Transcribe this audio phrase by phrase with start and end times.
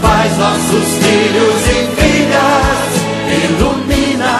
[0.00, 2.90] pais, nossos filhos e filhas.
[3.44, 4.34] Ilumina,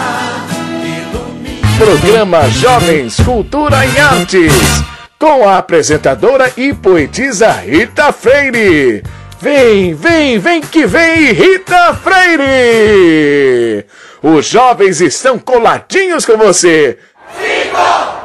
[0.83, 1.77] ilumina.
[1.77, 4.53] Programa Jovens Cultura e Artes.
[5.17, 9.03] Com a apresentadora e poetisa Rita Freire.
[9.39, 13.85] Vem, vem, vem que vem, Rita Freire!
[14.21, 16.99] Os jovens estão coladinhos com você.
[17.35, 18.20] Cinco,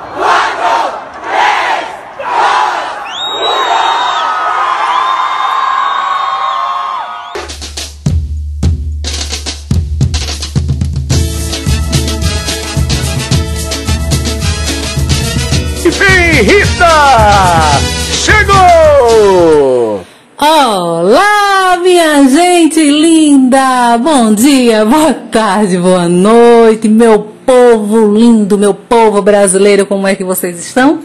[18.12, 20.04] Chegou!
[20.38, 23.98] Olá, minha gente linda!
[23.98, 30.24] Bom dia, boa tarde, boa noite, meu povo lindo, meu povo brasileiro, como é que
[30.24, 31.00] vocês estão?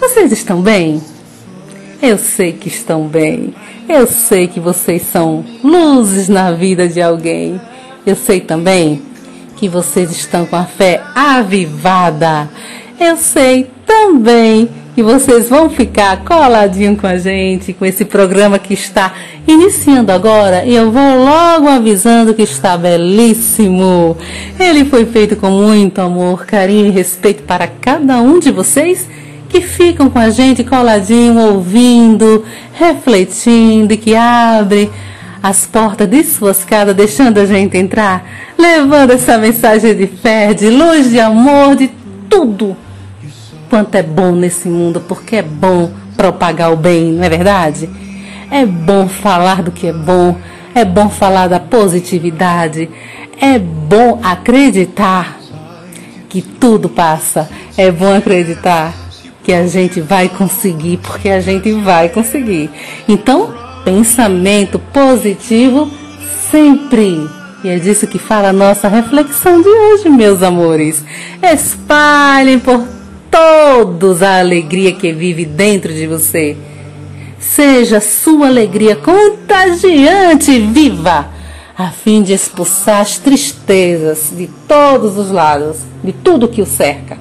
[0.00, 1.00] Vocês estão bem?
[2.02, 3.54] Eu sei que estão bem.
[3.88, 7.60] Eu sei que vocês são luzes na vida de alguém.
[8.04, 9.00] Eu sei também
[9.56, 12.48] que vocês estão com a fé avivada.
[13.00, 18.72] Eu sei também que vocês vão ficar coladinho com a gente, com esse programa que
[18.72, 19.12] está
[19.46, 20.64] iniciando agora.
[20.64, 24.16] E eu vou logo avisando que está belíssimo.
[24.58, 29.06] Ele foi feito com muito amor, carinho e respeito para cada um de vocês
[29.50, 34.90] que ficam com a gente coladinho, ouvindo, refletindo e que abre
[35.42, 40.70] as portas de suas casas, deixando a gente entrar, levando essa mensagem de fé, de
[40.70, 41.90] luz, de amor, de
[42.30, 42.85] tudo
[43.68, 47.88] quanto é bom nesse mundo, porque é bom propagar o bem, não é verdade?
[48.50, 50.36] É bom falar do que é bom,
[50.74, 52.88] é bom falar da positividade,
[53.40, 55.38] é bom acreditar
[56.28, 58.94] que tudo passa, é bom acreditar
[59.42, 62.70] que a gente vai conseguir, porque a gente vai conseguir.
[63.08, 65.90] Então, pensamento positivo
[66.50, 67.28] sempre.
[67.62, 71.04] E é disso que fala a nossa reflexão de hoje, meus amores.
[71.42, 72.95] Espalhem por
[73.36, 76.56] todos a alegria que vive dentro de você.
[77.38, 81.28] Seja sua alegria contagiante e viva,
[81.76, 87.18] a fim de expulsar as tristezas de todos os lados, de tudo que o cerca.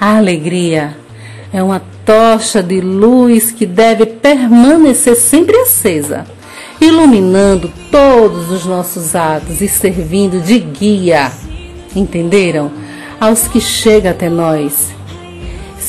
[0.00, 0.96] A alegria
[1.52, 6.26] é uma tocha de luz que deve permanecer sempre acesa,
[6.80, 11.30] iluminando todos os nossos atos e servindo de guia.
[11.94, 12.72] Entenderam?
[13.20, 14.98] Aos que chegam até nós.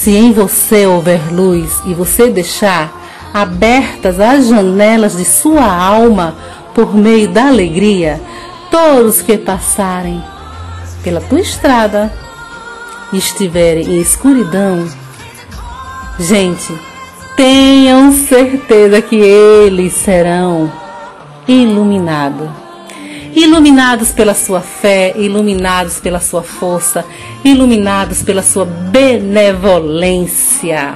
[0.01, 2.91] Se em você houver luz e você deixar
[3.31, 6.35] abertas as janelas de sua alma
[6.73, 8.19] por meio da alegria,
[8.71, 10.19] todos que passarem
[11.03, 12.11] pela tua estrada
[13.13, 14.89] e estiverem em escuridão,
[16.17, 16.75] gente,
[17.37, 20.71] tenham certeza que eles serão
[21.47, 22.60] iluminados
[23.35, 27.05] iluminados pela sua fé, iluminados pela sua força,
[27.43, 30.95] iluminados pela sua benevolência.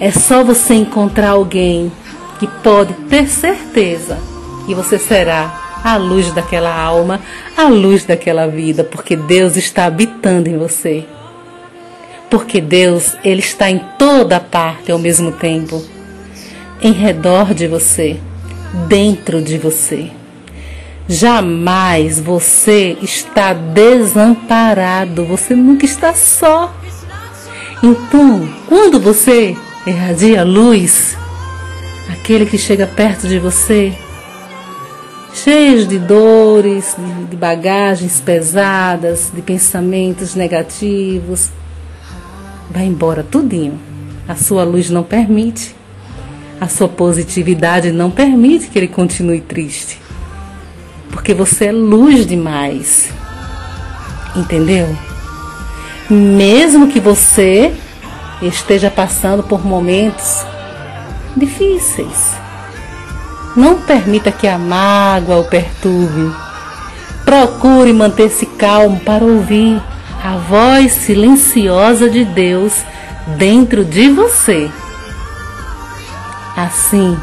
[0.00, 1.90] É só você encontrar alguém
[2.38, 4.18] que pode ter certeza
[4.66, 7.20] que você será a luz daquela alma,
[7.56, 11.04] a luz daquela vida, porque Deus está habitando em você.
[12.30, 15.82] Porque Deus, ele está em toda parte ao mesmo tempo,
[16.80, 18.20] em redor de você,
[18.86, 20.10] dentro de você.
[21.10, 26.76] Jamais você está desamparado, você nunca está só.
[27.82, 31.16] Então, quando você irradia luz,
[32.12, 33.94] aquele que chega perto de você,
[35.32, 36.94] cheio de dores,
[37.30, 41.48] de bagagens pesadas, de pensamentos negativos,
[42.70, 43.80] vai embora tudinho.
[44.28, 45.74] A sua luz não permite.
[46.60, 50.07] A sua positividade não permite que ele continue triste
[51.10, 53.10] porque você é luz demais.
[54.36, 54.96] Entendeu?
[56.08, 57.74] Mesmo que você
[58.40, 60.44] esteja passando por momentos
[61.36, 62.34] difíceis,
[63.56, 66.32] não permita que a mágoa o perturbe.
[67.24, 69.82] Procure manter-se calmo para ouvir
[70.22, 72.72] a voz silenciosa de Deus
[73.36, 74.70] dentro de você.
[76.56, 77.16] Assim,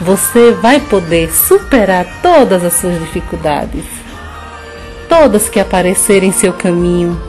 [0.00, 3.84] você vai poder superar todas as suas dificuldades,
[5.08, 7.20] todas que aparecerem em seu caminho,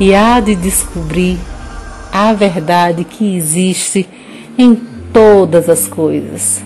[0.00, 1.38] e há de descobrir
[2.10, 4.08] a verdade que existe
[4.56, 4.74] em
[5.12, 6.64] todas as coisas.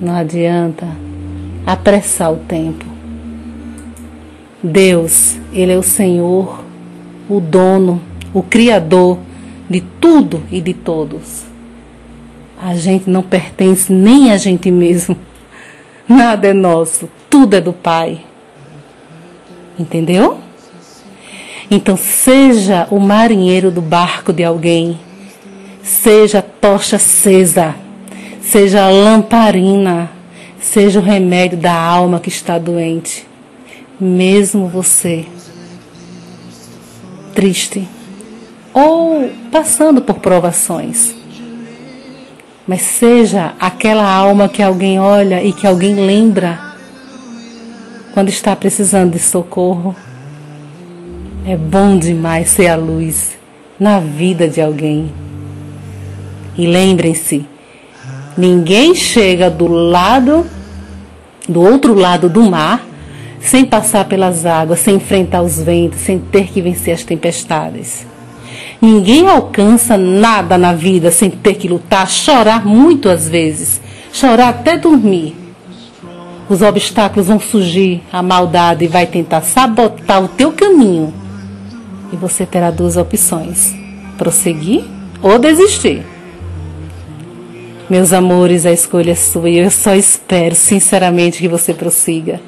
[0.00, 0.86] Não adianta
[1.66, 2.84] apressar o tempo.
[4.62, 6.62] Deus, Ele é o Senhor,
[7.28, 8.00] o dono,
[8.32, 9.18] o Criador
[9.68, 11.49] de tudo e de todos
[12.62, 15.16] a gente não pertence nem a gente mesmo.
[16.06, 18.20] Nada é nosso, tudo é do Pai.
[19.78, 20.38] Entendeu?
[21.70, 24.98] Então seja o marinheiro do barco de alguém,
[25.82, 27.74] seja a tocha acesa,
[28.42, 30.10] seja a lamparina,
[30.60, 33.26] seja o remédio da alma que está doente.
[33.98, 35.26] Mesmo você
[37.34, 37.88] triste
[38.74, 41.19] ou passando por provações.
[42.70, 46.56] Mas seja aquela alma que alguém olha e que alguém lembra
[48.14, 49.92] quando está precisando de socorro.
[51.44, 53.36] É bom demais ser a luz
[53.76, 55.12] na vida de alguém.
[56.56, 57.44] E lembrem-se,
[58.38, 60.46] ninguém chega do lado,
[61.48, 62.86] do outro lado do mar,
[63.40, 68.06] sem passar pelas águas, sem enfrentar os ventos, sem ter que vencer as tempestades.
[68.80, 73.78] Ninguém alcança nada na vida sem ter que lutar, chorar muito às vezes,
[74.10, 75.36] chorar até dormir.
[76.48, 81.12] Os obstáculos vão surgir, a maldade vai tentar sabotar o teu caminho.
[82.10, 83.74] E você terá duas opções:
[84.16, 84.84] prosseguir
[85.22, 86.02] ou desistir.
[87.88, 92.40] Meus amores, a escolha é sua e eu só espero sinceramente que você prossiga.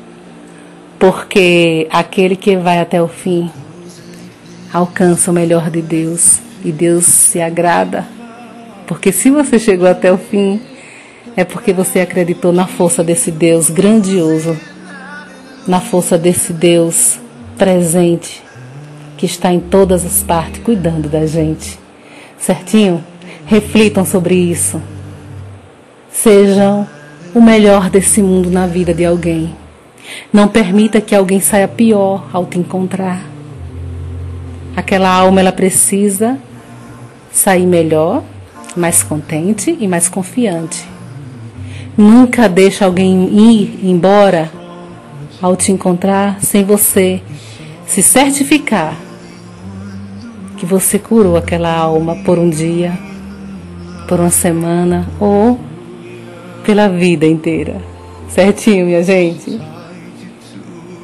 [0.99, 3.51] Porque aquele que vai até o fim
[4.73, 8.07] alcança o melhor de Deus e Deus se agrada.
[8.87, 10.61] Porque se você chegou até o fim,
[11.37, 14.59] é porque você acreditou na força desse Deus grandioso,
[15.67, 17.19] na força desse Deus
[17.57, 18.43] presente,
[19.17, 21.79] que está em todas as partes cuidando da gente.
[22.39, 23.05] Certinho?
[23.47, 24.81] Reflitam sobre isso.
[26.11, 26.87] Sejam
[27.35, 29.55] o melhor desse mundo na vida de alguém.
[30.33, 33.32] Não permita que alguém saia pior ao te encontrar.
[34.77, 36.39] Aquela alma ela precisa
[37.31, 38.23] sair melhor,
[38.77, 40.87] mais contente e mais confiante.
[41.97, 44.51] Nunca deixe alguém ir embora
[45.41, 47.21] ao te encontrar sem você
[47.87, 48.97] se certificar
[50.57, 52.97] que você curou aquela alma por um dia,
[54.09, 55.59] por uma semana ou
[56.65, 57.83] pela vida inteira.
[58.29, 59.61] Certinho, minha gente?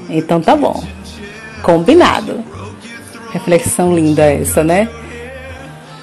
[0.09, 0.83] Então tá bom.
[1.63, 2.43] Combinado.
[3.33, 4.89] Reflexão linda essa, né?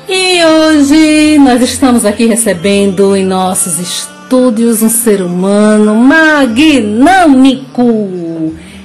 [0.07, 7.81] E hoje nós estamos aqui recebendo em nossos estúdios um ser humano magnâmico.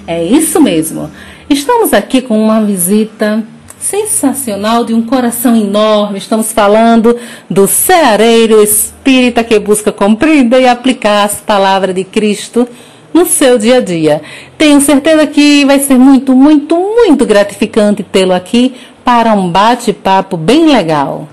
[0.06, 1.10] É isso mesmo.
[1.48, 3.44] Estamos aqui com uma visita
[3.78, 6.19] sensacional de um coração enorme.
[6.19, 7.16] Estamos falando
[7.48, 12.69] do ceareiro espírita que busca compreender e aplicar as palavras de Cristo
[13.12, 14.22] no seu dia a dia.
[14.56, 18.74] Tenho certeza que vai ser muito, muito, muito gratificante tê-lo aqui
[19.04, 21.28] para um bate-papo bem legal.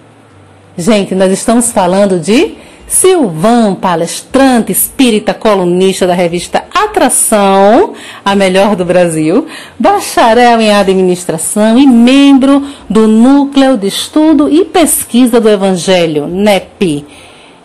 [0.77, 2.55] Gente, nós estamos falando de
[2.87, 7.93] Silvan, palestrante espírita, colunista da revista Atração,
[8.23, 9.45] a melhor do Brasil,
[9.77, 17.05] bacharel em administração e membro do Núcleo de Estudo e Pesquisa do Evangelho, NEP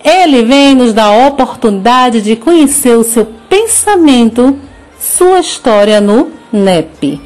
[0.05, 4.59] ele vem nos dar a oportunidade de conhecer o seu pensamento,
[4.99, 7.21] sua história no NEP.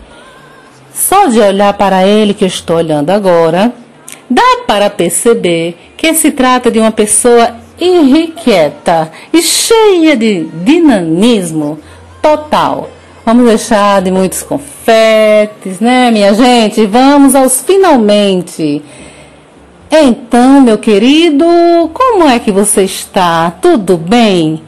[0.92, 3.72] Só de olhar para ele que eu estou olhando agora,
[4.28, 11.78] dá para perceber que se trata de uma pessoa irrequieta e cheia de dinamismo
[12.20, 12.90] total.
[13.24, 16.86] Vamos deixar de muitos confetes, né, minha gente?
[16.86, 18.82] Vamos aos finalmente.
[19.88, 21.46] Então, meu querido,
[21.94, 23.52] como é que você está?
[23.62, 24.60] Tudo bem?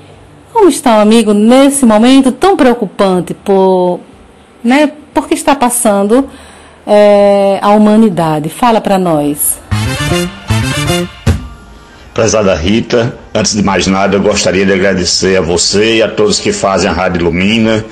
[0.58, 4.00] Como está o amigo nesse momento tão preocupante por,
[4.62, 6.28] né, por que está passando
[6.84, 8.48] é, a humanidade?
[8.48, 9.56] Fala para nós.
[12.12, 16.40] Prezada Rita, antes de mais nada, eu gostaria de agradecer a você e a todos
[16.40, 17.84] que fazem a Rádio Ilumina,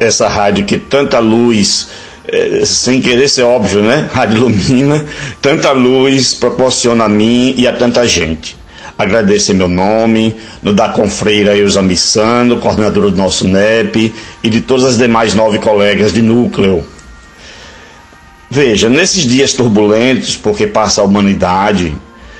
[0.00, 1.90] essa rádio que tanta luz
[2.26, 4.08] é, sem querer ser óbvio, né?
[4.10, 5.04] Rádio Ilumina,
[5.42, 8.58] tanta luz proporciona a mim e a tanta gente.
[9.00, 14.60] Agradeço em meu nome, no da Confreira Eusa Missano, coordenadora do nosso NEP e de
[14.60, 16.84] todas as demais nove colegas de núcleo.
[18.50, 21.96] Veja, nesses dias turbulentos, porque passa a humanidade,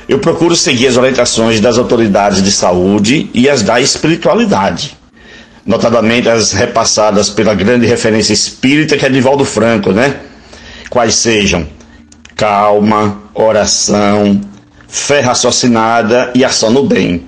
[0.06, 4.98] eu procuro seguir as orientações das autoridades de saúde e as da espiritualidade
[5.64, 10.16] notadamente as repassadas pela grande referência espírita que é Divaldo Franco, né?
[10.88, 11.66] Quais sejam
[12.34, 14.40] calma, oração,
[14.90, 17.23] fé raciocinada e ação no bem.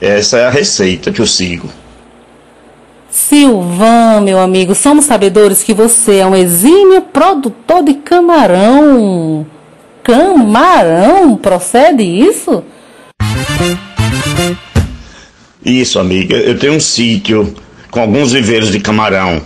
[0.00, 1.68] Essa é a receita que eu sigo.
[3.10, 9.46] Silvan, meu amigo, somos sabedores que você é um exímio produtor de camarão.
[10.02, 11.36] Camarão?
[11.36, 12.62] Procede isso?
[15.64, 16.36] Isso, amiga.
[16.36, 17.54] Eu tenho um sítio
[17.90, 19.40] com alguns viveiros de camarão,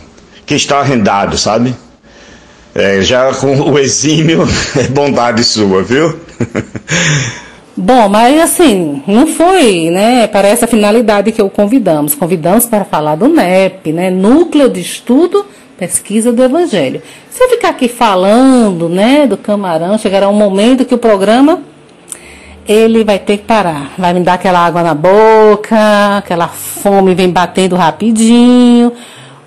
[0.45, 1.75] que está arrendado, sabe?
[2.75, 4.47] É, já com o exímio
[4.77, 6.19] é bondade sua, viu?
[7.83, 12.15] Bom, mas assim, não foi, né, para essa finalidade que o convidamos.
[12.15, 15.47] Convidamos para falar do NEP, né, Núcleo de Estudo
[15.79, 17.01] Pesquisa do Evangelho.
[17.31, 21.63] Se eu ficar aqui falando, né, do camarão, chegará um momento que o programa
[22.69, 23.95] ele vai ter que parar.
[23.97, 28.93] Vai me dar aquela água na boca, aquela fome vem batendo rapidinho.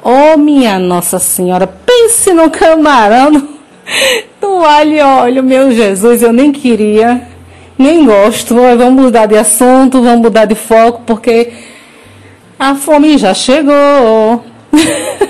[0.03, 3.29] Oh, minha Nossa Senhora, pense no camarão,
[4.41, 7.32] no alho e óleo, meu Jesus, eu nem queria,
[7.77, 8.55] nem gosto.
[8.55, 11.51] Vamos mudar de assunto, vamos mudar de foco, porque
[12.57, 14.43] a fome já chegou.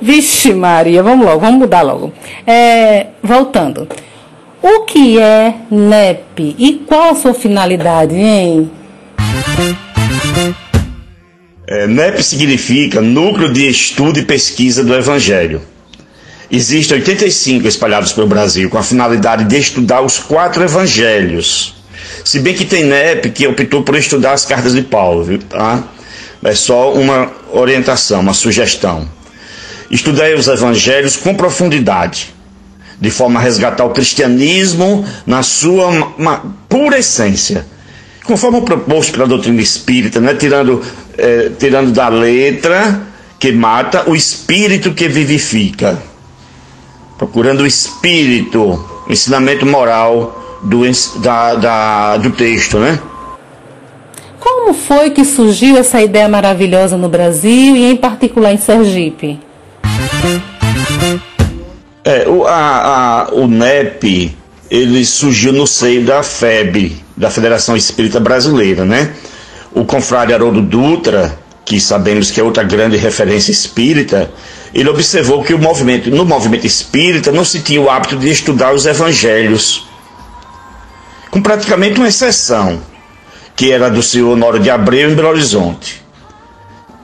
[0.00, 2.12] Vixe Maria, vamos logo, vamos mudar logo.
[2.46, 3.88] É, voltando.
[4.62, 8.70] O que é NEP e qual a sua finalidade, hein?
[11.66, 15.62] É, NEP significa Núcleo de Estudo e Pesquisa do Evangelho.
[16.50, 21.74] Existem 85 espalhados pelo Brasil com a finalidade de estudar os quatro evangelhos.
[22.24, 25.38] Se bem que tem NEP que optou por estudar as cartas de Paulo, viu?
[25.38, 25.82] Tá?
[26.42, 29.08] É só uma orientação, uma sugestão.
[29.90, 32.34] Estudei os evangelhos com profundidade,
[33.00, 35.90] de forma a resgatar o cristianismo na sua
[36.68, 37.66] pura essência,
[38.24, 40.34] conforme proposto pela doutrina espírita, né?
[40.34, 40.82] tirando,
[41.16, 43.02] é, tirando da letra
[43.38, 45.98] que mata o espírito que vivifica,
[47.16, 48.60] procurando o espírito,
[49.06, 50.82] o ensinamento moral do,
[51.20, 52.98] da, da, do texto, né?
[54.40, 59.40] Como foi que surgiu essa ideia maravilhosa no Brasil e em particular em Sergipe?
[62.04, 64.36] É, o, a, a, o NEP,
[64.70, 69.14] ele surgiu no seio da FEB, da Federação Espírita Brasileira, né?
[69.72, 74.30] O confrade Haroldo Dutra, que sabemos que é outra grande referência espírita,
[74.74, 78.74] ele observou que o movimento, no movimento espírita não se tinha o hábito de estudar
[78.74, 79.86] os evangelhos,
[81.30, 82.82] com praticamente uma exceção,
[83.56, 86.02] que era do senhor Honório de Abreu em Belo Horizonte.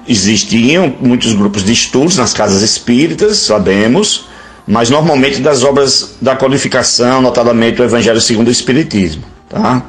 [0.07, 4.27] Existiam muitos grupos de estudos nas casas espíritas, sabemos,
[4.67, 9.25] mas normalmente das obras da codificação, notadamente o Evangelho segundo o Espiritismo.
[9.49, 9.85] Tá?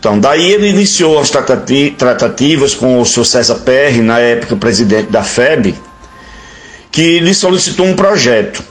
[0.00, 3.24] Então, daí ele iniciou as tratativas com o Sr.
[3.26, 5.74] César Perry, na época presidente da FEB,
[6.90, 8.64] que lhe solicitou um projeto.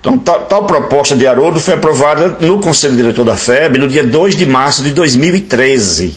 [0.00, 4.04] Então, tal, tal, proposta de Haroldo foi aprovada no Conselho Diretor da FEB no dia
[4.04, 6.16] 2 de março de 2013.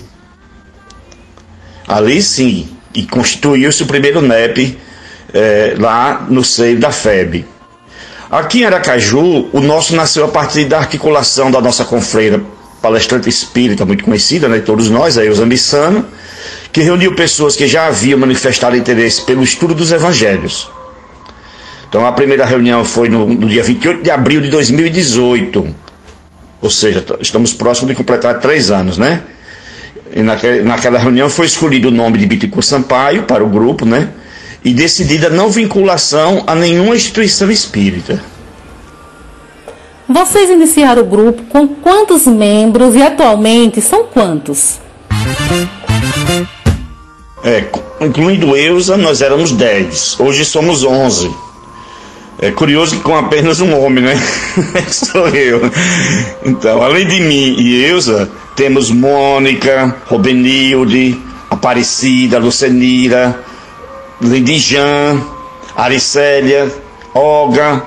[1.88, 4.78] Ali sim, e constituiu-se o primeiro NEP
[5.34, 7.48] é, lá no seio da FEB.
[8.30, 12.40] Aqui em Aracaju, o nosso nasceu a partir da articulação da nossa confreira
[12.84, 16.06] palestrante espírita, muito conhecida, né, todos nós, a Eusa Missano,
[16.70, 20.70] que reuniu pessoas que já haviam manifestado interesse pelo estudo dos evangelhos.
[21.88, 25.76] Então a primeira reunião foi no, no dia 28 de abril de 2018,
[26.62, 29.24] ou seja, estamos próximos de completar três anos, né?
[30.14, 34.10] E naquela, naquela reunião foi escolhido o nome de Bittencourt Sampaio para o grupo, né?
[34.64, 38.24] e decidida não vinculação a nenhuma instituição espírita.
[40.08, 44.80] Vocês iniciaram o grupo com quantos membros e atualmente são quantos?
[47.44, 47.66] É,
[48.02, 50.20] incluindo Eusa, nós éramos 10.
[50.20, 51.32] Hoje somos 11.
[52.40, 54.16] É curioso que com apenas um homem, né?
[54.92, 55.62] Sou eu.
[56.44, 61.18] Então, além de mim e Eusa, temos Mônica, Robenilde,
[61.50, 63.40] Aparecida, Lucenira,
[64.22, 65.22] Lidijan,
[65.78, 66.70] Aricélia,
[67.14, 67.82] Olga,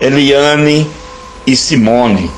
[0.00, 0.88] Eliane
[1.48, 2.30] e Simone.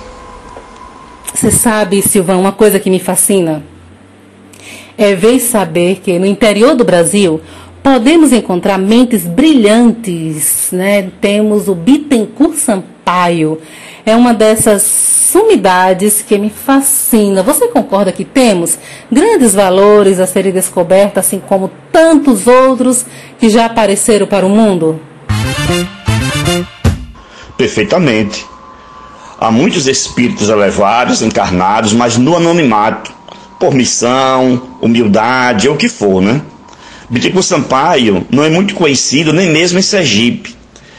[1.34, 3.60] Você sabe, Silvão, uma coisa que me fascina?
[4.96, 7.40] É ver e saber que no interior do Brasil
[7.82, 11.10] podemos encontrar mentes brilhantes, né?
[11.20, 13.60] Temos o Bittencourt Sampaio,
[14.06, 17.42] é uma dessas sumidades que me fascina.
[17.42, 18.78] Você concorda que temos
[19.10, 23.04] grandes valores a serem descobertos, assim como tantos outros
[23.40, 25.00] que já apareceram para o mundo?
[27.56, 28.46] Perfeitamente.
[29.40, 33.10] Há muitos espíritos elevados, encarnados, mas no anonimato,
[33.58, 36.42] por missão, humildade ou o que for, né?
[37.08, 40.54] Bittencourt Sampaio não é muito conhecido nem mesmo em Sergipe,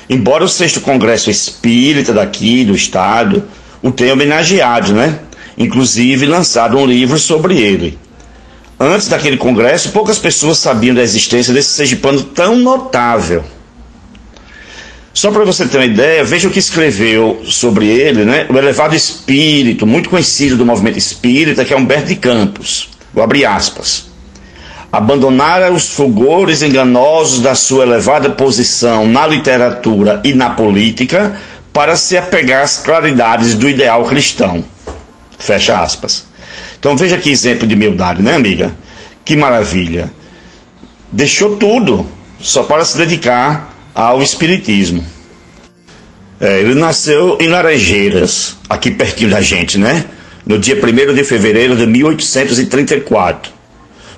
[0.09, 3.43] embora o sexto congresso espírita daqui do estado
[3.83, 5.19] o tem homenageado, né?
[5.55, 7.97] Inclusive lançado um livro sobre ele.
[8.79, 13.43] Antes daquele congresso, poucas pessoas sabiam da existência desse sergipano tão notável.
[15.13, 18.45] Só para você ter uma ideia, veja o que escreveu sobre ele, né?
[18.49, 22.89] O elevado espírito, muito conhecido do movimento espírita, que é Humberto de Campos.
[23.13, 24.09] Vou abrir aspas.
[24.91, 31.37] abandonara os fulgores enganosos da sua elevada posição na literatura e na política
[31.71, 34.63] para se apegar às claridades do ideal cristão.
[35.39, 36.25] Fecha aspas.
[36.77, 38.75] Então veja que exemplo de humildade, né, amiga?
[39.23, 40.11] Que maravilha.
[41.11, 42.05] Deixou tudo
[42.39, 45.05] só para se dedicar ao espiritismo.
[46.39, 50.05] É, ele nasceu em Laranjeiras, aqui pertinho da gente, né?
[50.45, 53.61] No dia 1 de fevereiro de 1834.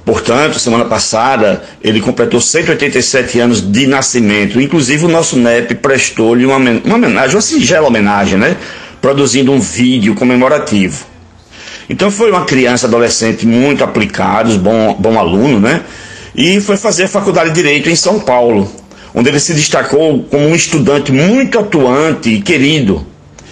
[0.06, 4.60] Portanto, semana passada, ele completou 187 anos de nascimento.
[4.60, 8.58] Inclusive, o nosso NEP prestou-lhe uma, uma homenagem, uma singela homenagem, né?
[9.01, 11.06] Produzindo um vídeo comemorativo.
[11.89, 15.82] Então, foi uma criança, adolescente muito aplicado, bom, bom aluno, né?
[16.36, 18.70] E foi fazer a faculdade de Direito em São Paulo,
[19.13, 23.05] onde ele se destacou como um estudante muito atuante e querido.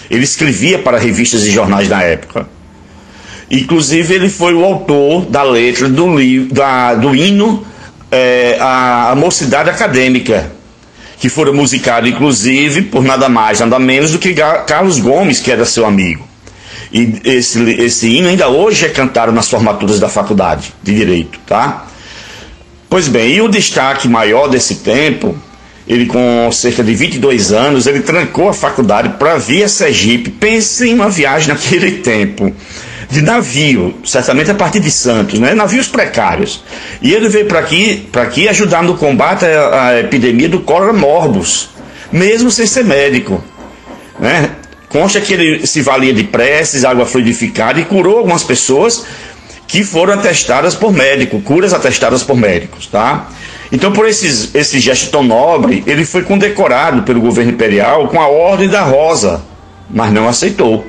[0.09, 2.47] Ele escrevia para revistas e jornais na época.
[3.49, 6.15] Inclusive, ele foi o autor da letra do,
[6.51, 7.65] da, do hino
[8.09, 10.51] é, a, a Mocidade Acadêmica,
[11.19, 15.65] que foi musicado, inclusive, por nada mais, nada menos do que Carlos Gomes, que era
[15.65, 16.27] seu amigo.
[16.93, 21.87] E esse, esse hino ainda hoje é cantado nas formaturas da faculdade de Direito, tá?
[22.89, 25.37] Pois bem, e o destaque maior desse tempo
[25.91, 30.31] ele com cerca de 22 anos, ele trancou a faculdade para vir a Sergipe.
[30.31, 32.55] Pense em uma viagem naquele tempo
[33.09, 35.53] de navio, certamente a partir de Santos, né?
[35.53, 36.63] navios precários.
[37.01, 41.71] E ele veio para aqui, aqui ajudar no combate à, à epidemia do cólera morbus,
[42.09, 43.43] mesmo sem ser médico.
[44.17, 44.51] Né?
[44.87, 49.03] Consta que ele se valia de preces, água fluidificada e curou algumas pessoas
[49.67, 53.29] que foram atestadas por médico, curas atestadas por médicos, tá?
[53.71, 58.27] Então, por esses, esse gesto tão nobre, ele foi condecorado pelo governo imperial com a
[58.27, 59.41] Ordem da Rosa,
[59.89, 60.85] mas não aceitou.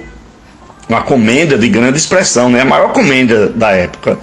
[0.88, 2.62] Uma comenda de grande expressão, né?
[2.62, 4.18] a maior comenda da época.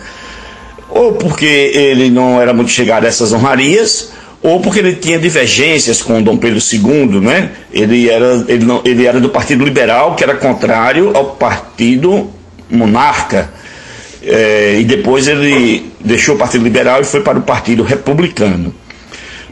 [0.90, 6.02] Ou porque ele não era muito chegado a essas honrarias, ou porque ele tinha divergências
[6.02, 7.52] com Dom Pedro II, né?
[7.72, 12.30] Ele era, ele, não, ele era do Partido Liberal, que era contrário ao Partido
[12.70, 13.50] Monarca.
[14.22, 18.74] É, e depois ele deixou o Partido Liberal e foi para o Partido Republicano.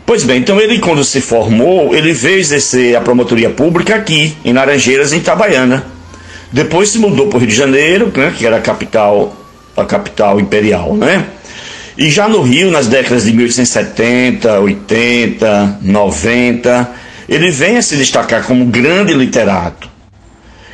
[0.06, 4.54] Pois bem, então ele, quando se formou, ele veio exercer a promotoria pública aqui, em
[4.54, 5.86] Laranjeiras, em Itabaiana.
[6.52, 9.36] Depois se mudou para o Rio de Janeiro, né, que era a capital,
[9.76, 11.26] a capital imperial, né?
[11.98, 16.92] E já no Rio, nas décadas de 1870, 80, 90,
[17.28, 19.97] ele vem a se destacar como grande literato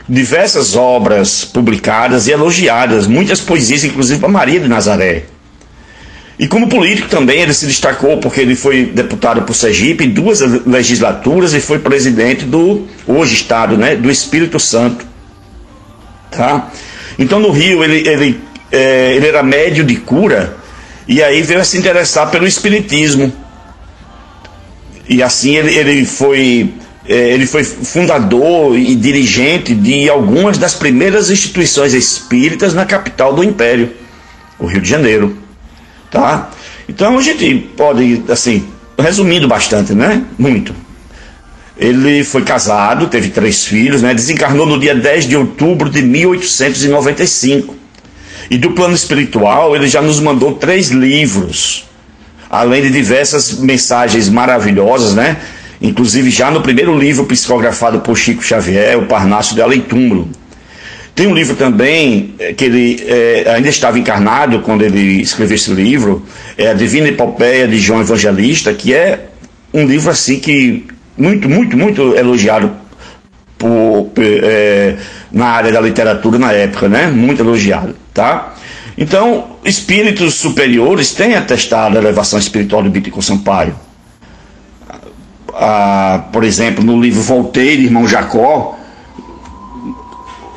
[0.07, 5.23] diversas obras publicadas e elogiadas, muitas poesias, inclusive para Maria de Nazaré.
[6.37, 10.39] E como político também ele se destacou porque ele foi deputado por Sergipe em duas
[10.65, 15.05] legislaturas e foi presidente do hoje estado, né, do Espírito Santo,
[16.31, 16.71] tá?
[17.19, 20.57] Então no Rio ele ele, é, ele era médio de cura
[21.07, 23.31] e aí veio a se interessar pelo espiritismo
[25.07, 26.73] e assim ele, ele foi
[27.05, 33.91] ele foi fundador e dirigente de algumas das primeiras instituições espíritas na capital do Império,
[34.57, 35.37] o Rio de Janeiro.
[36.09, 36.49] Tá?
[36.87, 38.65] Então a gente pode, assim,
[38.97, 40.23] resumindo bastante, né?
[40.37, 40.73] Muito.
[41.77, 44.13] Ele foi casado, teve três filhos, né?
[44.13, 47.75] Desencarnou no dia 10 de outubro de 1895.
[48.49, 51.85] E do plano espiritual, ele já nos mandou três livros,
[52.49, 55.37] além de diversas mensagens maravilhosas, né?
[55.83, 60.29] Inclusive já no primeiro livro psicografado por Chico Xavier, O Parnaso de Aleitúmulo.
[61.13, 65.71] Tem um livro também eh, que ele é, ainda estava encarnado quando ele escreveu esse
[65.71, 66.25] livro,
[66.57, 69.27] é a Divina Epopeia de João Evangelista, que é
[69.73, 72.71] um livro assim que muito, muito, muito elogiado
[73.57, 74.95] por, é,
[75.31, 77.07] na área da literatura na época, né?
[77.07, 78.55] Muito elogiado, tá?
[78.97, 83.75] Então, espíritos superiores têm atestado a elevação espiritual de Bíblico Sampaio
[85.53, 88.77] ah, por exemplo, no livro Volteiro, Irmão Jacó,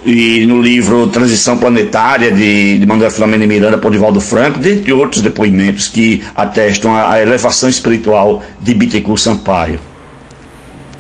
[0.07, 4.93] e no livro Transição Planetária, de, de Manuel Filomeno e Miranda, por Divaldo Franco, dentre
[4.93, 9.81] outros depoimentos que atestam a, a elevação espiritual de Bittencourt Sampaio.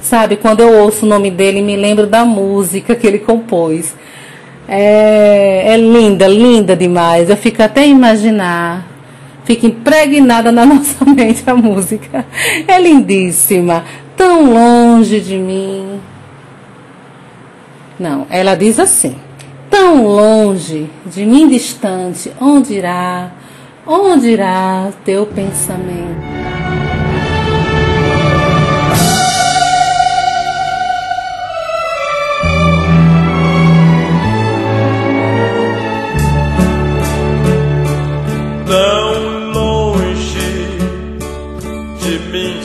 [0.02, 3.94] Sabe, quando eu ouço o nome dele, me lembro da música que ele compôs.
[4.68, 7.30] É, é linda, linda demais.
[7.30, 8.95] Eu fico até a imaginar
[9.46, 12.26] fica impregnada na nossa mente a música.
[12.68, 13.84] É lindíssima.
[14.14, 16.00] Tão longe de mim.
[17.98, 19.16] Não, ela diz assim:
[19.70, 23.30] tão longe, de mim distante, onde irá,
[23.86, 26.35] onde irá teu pensamento?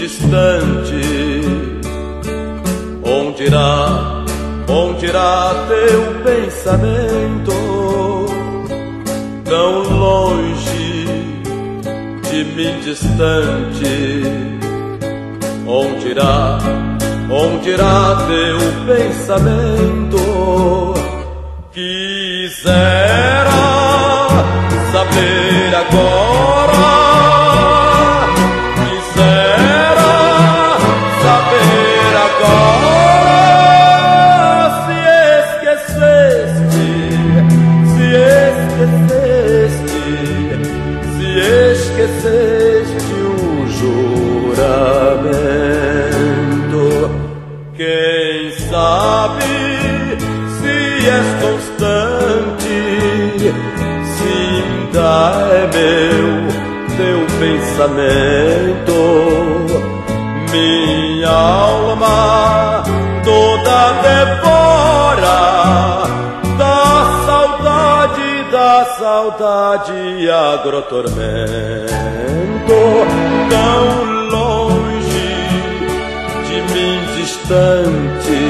[0.02, 1.02] distante.
[3.04, 4.26] Onde irá,
[4.68, 7.54] onde irá teu pensamento?
[9.46, 11.06] Tão longe
[12.32, 14.24] de mim distante.
[15.68, 16.58] Onde irá,
[17.30, 20.22] onde irá teu pensamento?
[21.72, 23.52] Quisera
[24.92, 26.61] saber agora.
[57.42, 59.00] Pensamento,
[60.52, 62.84] minha alma
[63.24, 65.40] toda devora
[66.58, 71.16] da saudade, da saudade agrotormento,
[73.50, 73.84] tão
[74.30, 75.34] longe
[76.48, 78.44] de mim distante,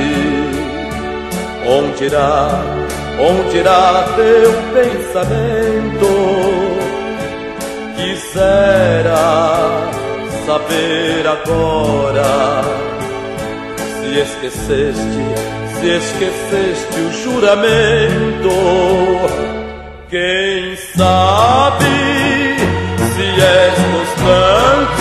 [1.66, 2.62] onde irá,
[3.20, 6.71] onde irá teu pensamento?
[8.32, 9.92] Quisera
[10.46, 12.62] saber agora
[14.00, 15.22] se esqueceste,
[15.80, 18.50] se esqueceste o juramento.
[20.10, 21.86] Quem sabe
[23.16, 25.01] se és constante,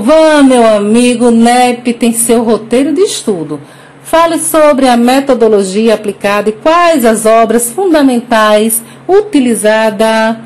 [0.00, 3.60] Silvan, meu amigo, NEP tem seu roteiro de estudo.
[4.02, 10.38] Fale sobre a metodologia aplicada e quais as obras fundamentais utilizadas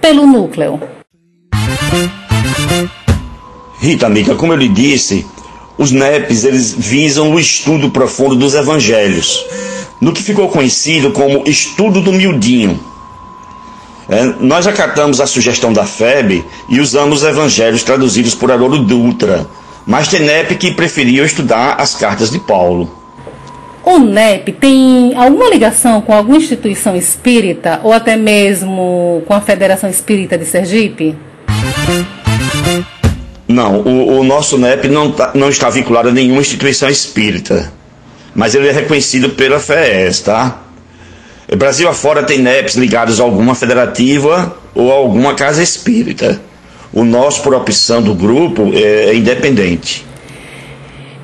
[0.00, 0.80] pelo núcleo.
[3.80, 5.26] Rita, amiga, como eu lhe disse,
[5.76, 9.44] os NEPs eles visam o estudo profundo dos evangelhos,
[10.00, 12.78] no que ficou conhecido como estudo do miudinho.
[14.08, 19.46] É, nós acatamos a sugestão da FEB e usamos os evangelhos traduzidos por Haroldo Dutra,
[19.84, 22.88] mas tem NEP que preferiu estudar as cartas de Paulo.
[23.84, 29.88] O NEP tem alguma ligação com alguma instituição espírita ou até mesmo com a Federação
[29.88, 31.16] Espírita de Sergipe?
[33.46, 37.72] Não, o, o nosso NEP não, tá, não está vinculado a nenhuma instituição espírita,
[38.34, 40.65] mas ele é reconhecido pela FES, tá?
[41.54, 46.40] Brasil afora tem NEPs ligados a alguma federativa ou a alguma casa espírita.
[46.92, 50.04] O nosso, por opção do grupo, é, é independente.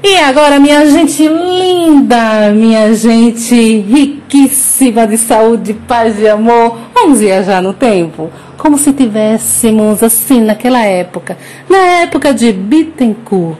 [0.04, 7.62] E agora, minha gente linda, minha gente riquíssima de saúde, paz e amor, vamos viajar
[7.62, 8.30] no tempo?
[8.58, 13.56] Como se tivéssemos assim naquela época, na época de Bittencourt.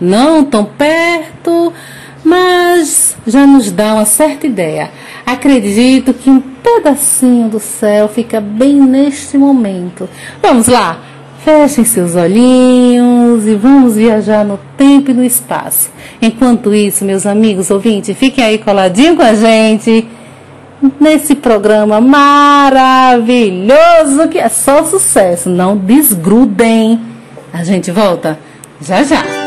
[0.00, 1.72] Não tão perto,
[2.24, 4.90] mas já nos dá uma certa ideia.
[5.26, 10.08] Acredito que um pedacinho do céu fica bem neste momento.
[10.42, 10.98] Vamos lá,
[11.44, 15.90] fechem seus olhinhos e vamos viajar no tempo e no espaço.
[16.20, 20.06] Enquanto isso, meus amigos ouvintes, fiquem aí coladinho com a gente
[20.98, 23.28] nesse programa maravilhoso
[24.30, 25.50] que é só sucesso.
[25.50, 27.00] Não desgrudem.
[27.52, 28.38] A gente volta
[28.80, 29.39] já já.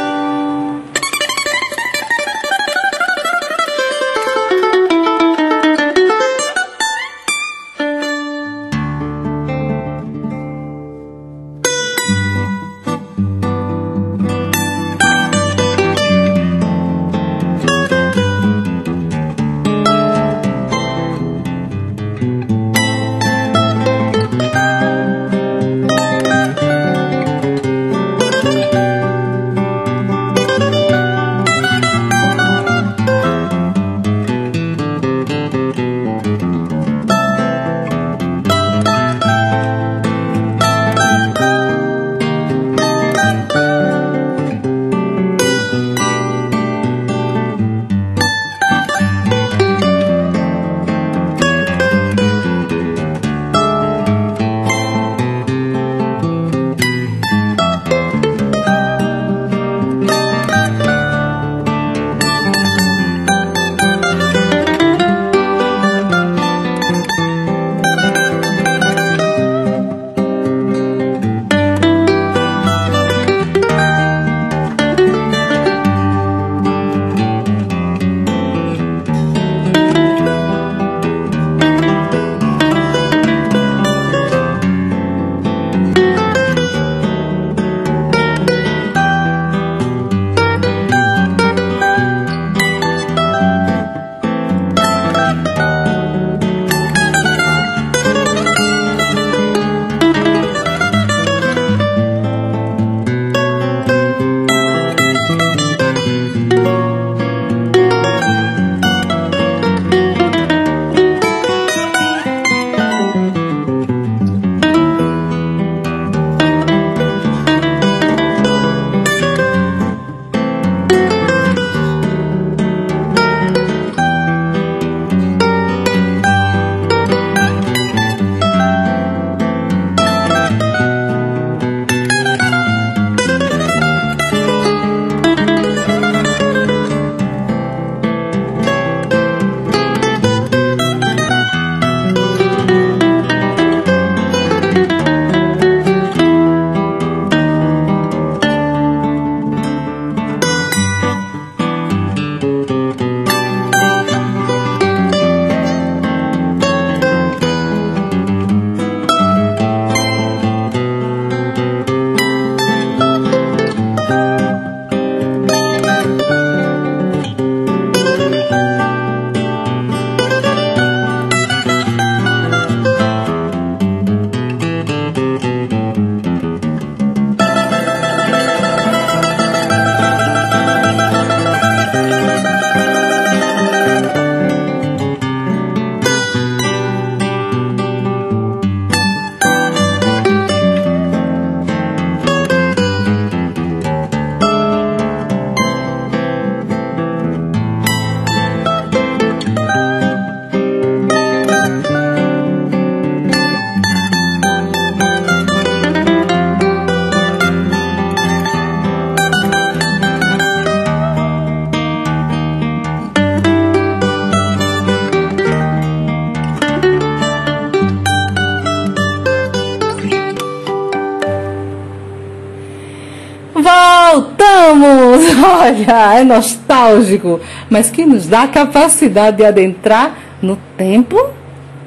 [225.63, 231.17] Olha, é nostálgico, mas que nos dá a capacidade de adentrar no tempo.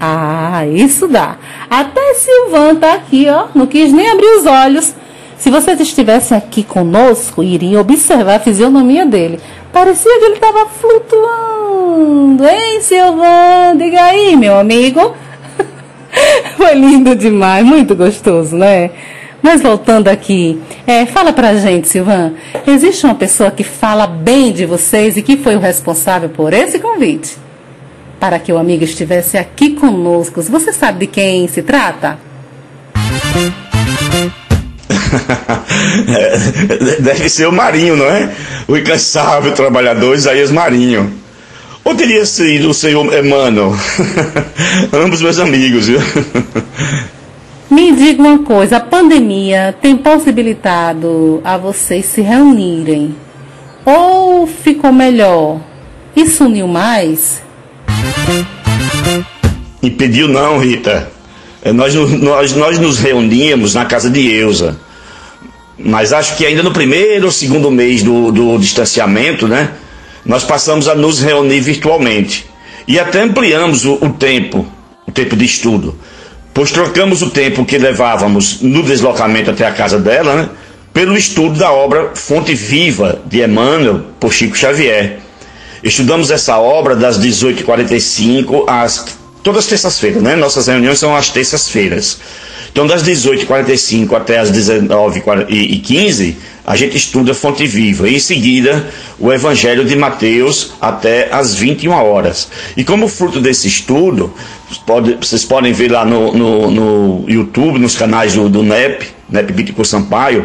[0.01, 1.37] Ah, isso dá.
[1.69, 4.95] Até Silvan tá aqui, ó, não quis nem abrir os olhos.
[5.37, 9.39] Se vocês estivessem aqui conosco, iriam observar a fisionomia dele.
[9.71, 12.47] Parecia que ele estava flutuando.
[12.47, 13.77] Hein, Silvan?
[13.77, 15.15] Diga aí, meu amigo.
[16.57, 18.91] Foi lindo demais, muito gostoso, né?
[19.43, 22.35] Mas voltando aqui, é, fala pra gente, Silvan,
[22.67, 26.79] existe uma pessoa que fala bem de vocês e que foi o responsável por esse
[26.79, 27.37] convite?
[28.21, 30.41] Para que o amigo estivesse aqui conosco.
[30.43, 32.19] Você sabe de quem se trata?
[37.01, 38.31] Deve ser o Marinho, não é?
[38.69, 41.13] O incansável trabalhador Isaías Marinho.
[41.85, 43.75] Ou teria sido o senhor Emmanuel?
[44.93, 46.01] Ambos meus amigos, viu?
[47.69, 53.15] Me diga uma coisa, a pandemia tem possibilitado a vocês se reunirem?
[53.85, 55.61] Ou ficou melhor?
[56.15, 57.43] Isso uniu mais?
[59.83, 61.11] Impediu não, Rita.
[61.61, 64.79] É, nós, nós, nós nos reuníamos na casa de Eusa.
[65.77, 69.73] Mas acho que ainda no primeiro ou segundo mês do, do distanciamento, né?
[70.25, 72.47] Nós passamos a nos reunir virtualmente.
[72.87, 74.65] E até ampliamos o, o tempo,
[75.07, 75.97] o tempo de estudo
[76.57, 80.49] pois trocamos o tempo que levávamos no deslocamento até a casa dela, né,
[80.91, 85.19] pelo estudo da obra Fonte Viva de Emmanuel por Chico Xavier.
[85.85, 89.05] Estudamos essa obra das 18h45 às
[89.43, 90.35] todas as terças-feiras, né?
[90.35, 92.19] Nossas reuniões são às terças-feiras.
[92.77, 98.07] Então, das 18h45 até as 19h15, a gente estuda Fonte Viva.
[98.07, 98.87] E em seguida,
[99.19, 102.51] o Evangelho de Mateus até as 21 horas.
[102.77, 104.31] E como fruto desse estudo,
[104.85, 109.55] pode, vocês podem ver lá no, no, no, YouTube, nos canais do, do NEP, NEP
[109.55, 110.45] Bitico Sampaio,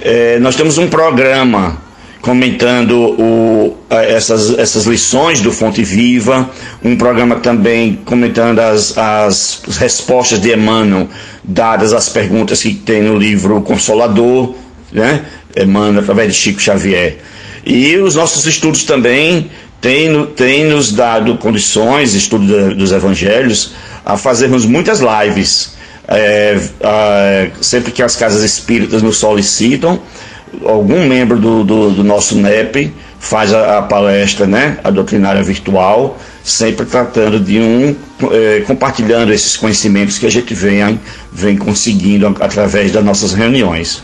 [0.00, 1.76] é, nós temos um programa
[2.20, 6.50] comentando o, essas, essas lições do Fonte Viva,
[6.84, 11.08] um programa também comentando as, as respostas de Emmanuel
[11.42, 14.54] dadas às perguntas que tem no livro Consolador,
[14.92, 15.24] né?
[15.56, 17.18] Emmanuel através de Chico Xavier.
[17.64, 23.72] E os nossos estudos também têm, têm nos dado condições, estudo dos evangelhos,
[24.04, 25.74] a fazermos muitas lives.
[26.06, 26.58] É,
[27.60, 30.00] sempre que as casas espíritas nos solicitam,
[30.64, 36.18] algum membro do, do, do nosso NEP faz a, a, palestra, né, a doutrinária virtual,
[36.42, 37.94] sempre tratando de um,
[38.32, 40.98] é, compartilhando esses conhecimentos que a gente vem,
[41.30, 44.02] vem conseguindo através das nossas reuniões.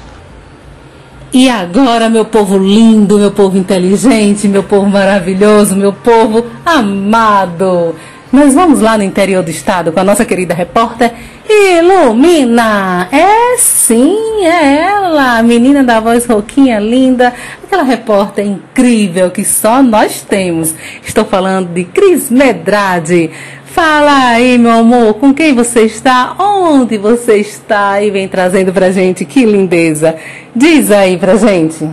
[1.32, 7.94] E agora, meu povo lindo, meu povo inteligente, meu povo maravilhoso, meu povo amado,
[8.36, 11.10] nós vamos lá no interior do estado com a nossa querida repórter
[11.48, 13.08] Ilumina.
[13.10, 17.32] É sim, é ela, a menina da voz rouquinha linda,
[17.64, 20.74] aquela repórter incrível que só nós temos.
[21.02, 23.30] Estou falando de Cris Medrade.
[23.64, 26.36] Fala aí, meu amor, com quem você está?
[26.38, 28.02] Onde você está?
[28.02, 30.14] E vem trazendo pra gente que lindeza.
[30.54, 31.88] Diz aí pra gente.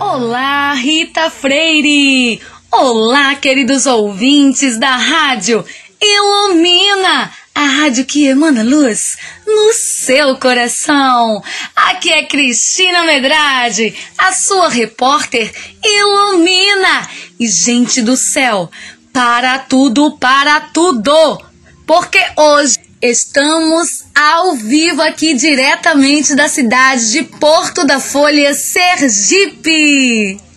[0.00, 2.40] Olá, Rita Freire!
[2.70, 5.64] Olá, queridos ouvintes da rádio
[6.00, 7.32] Ilumina!
[7.54, 11.42] A rádio que emana luz no seu coração.
[11.74, 15.50] Aqui é Cristina Medrade, a sua repórter
[15.82, 17.08] Ilumina.
[17.40, 18.70] E, gente do céu,
[19.14, 21.42] para tudo, para tudo!
[21.86, 30.47] Porque hoje estamos ao vivo aqui diretamente da cidade de Porto da Folha, Sergipe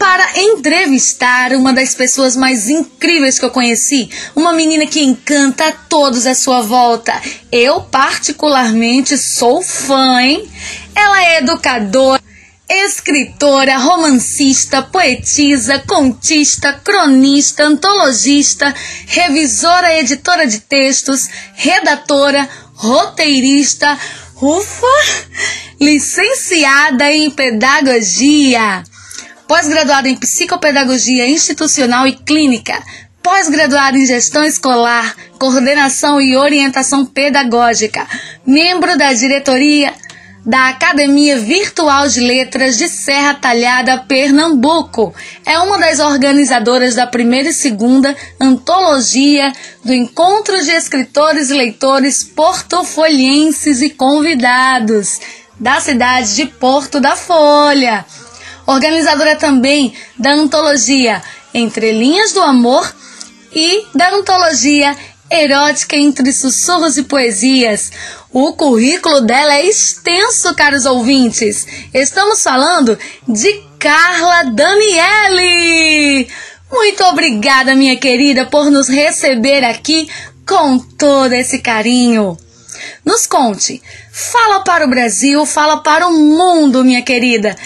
[0.00, 5.72] para entrevistar uma das pessoas mais incríveis que eu conheci, uma menina que encanta a
[5.72, 7.12] todos à sua volta.
[7.52, 10.50] Eu, particularmente, sou fã, hein?
[10.94, 12.22] Ela é educadora.
[12.66, 18.74] Escritora, romancista, poetisa, contista, cronista, antologista,
[19.06, 23.98] revisora, editora de textos, redatora, roteirista,
[24.40, 24.86] ufa,
[25.78, 28.82] licenciada em pedagogia
[29.50, 32.80] pós-graduado em psicopedagogia institucional e clínica,
[33.20, 38.06] pós-graduado em gestão escolar, coordenação e orientação pedagógica,
[38.46, 39.92] membro da diretoria
[40.46, 45.12] da Academia Virtual de Letras de Serra Talhada, Pernambuco.
[45.44, 49.52] É uma das organizadoras da primeira e segunda antologia
[49.84, 55.18] do Encontro de Escritores e Leitores Portofolienses e Convidados
[55.58, 58.06] da cidade de Porto da Folha
[58.70, 62.94] organizadora também da antologia Entre Linhas do Amor
[63.52, 64.96] e da antologia
[65.30, 67.92] Erótica entre Sussurros e Poesias.
[68.32, 71.66] O currículo dela é extenso, caros ouvintes.
[71.94, 76.28] Estamos falando de Carla Daniele.
[76.70, 80.08] Muito obrigada, minha querida, por nos receber aqui
[80.46, 82.36] com todo esse carinho.
[83.04, 87.56] Nos conte, fala para o Brasil, fala para o mundo, minha querida.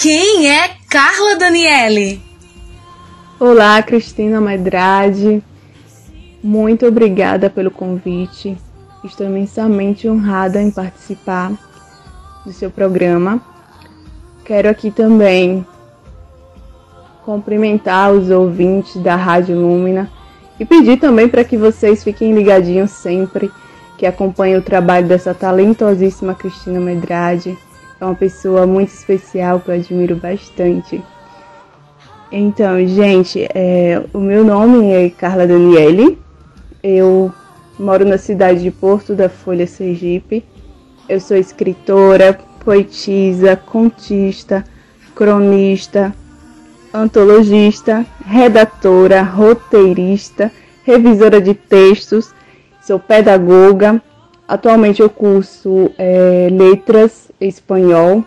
[0.00, 2.22] Quem é Carla Daniele?
[3.40, 5.42] Olá, Cristina Medrade.
[6.40, 8.56] Muito obrigada pelo convite.
[9.02, 11.50] Estou imensamente honrada em participar
[12.46, 13.42] do seu programa.
[14.44, 15.66] Quero aqui também
[17.24, 20.08] cumprimentar os ouvintes da Rádio Lúmina
[20.60, 23.50] e pedir também para que vocês fiquem ligadinhos sempre,
[23.96, 27.58] que acompanhem o trabalho dessa talentosíssima Cristina Medrade
[28.00, 31.02] é uma pessoa muito especial que eu admiro bastante.
[32.30, 36.18] Então, gente, é, o meu nome é Carla Daniele.
[36.82, 37.32] Eu
[37.78, 40.44] moro na cidade de Porto da Folha, Sergipe.
[41.08, 44.64] Eu sou escritora, poetisa, contista,
[45.14, 46.14] cronista,
[46.92, 50.52] antologista, redatora, roteirista,
[50.84, 52.32] revisora de textos,
[52.82, 54.02] sou pedagoga.
[54.46, 58.24] Atualmente eu curso é, letras espanhol.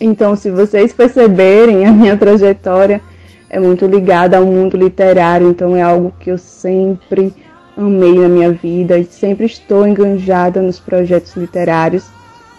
[0.00, 3.00] Então, se vocês perceberem, a minha trajetória
[3.48, 7.34] é muito ligada ao mundo literário, então é algo que eu sempre
[7.76, 12.06] amei na minha vida e sempre estou enganjada nos projetos literários.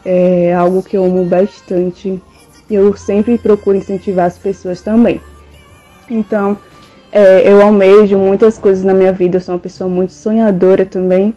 [0.06, 2.22] É algo que eu amo bastante
[2.70, 5.22] e eu sempre procuro incentivar as pessoas também.
[6.10, 6.58] Então,
[7.12, 11.34] é, eu almejo muitas coisas na minha vida, eu sou uma pessoa muito sonhadora também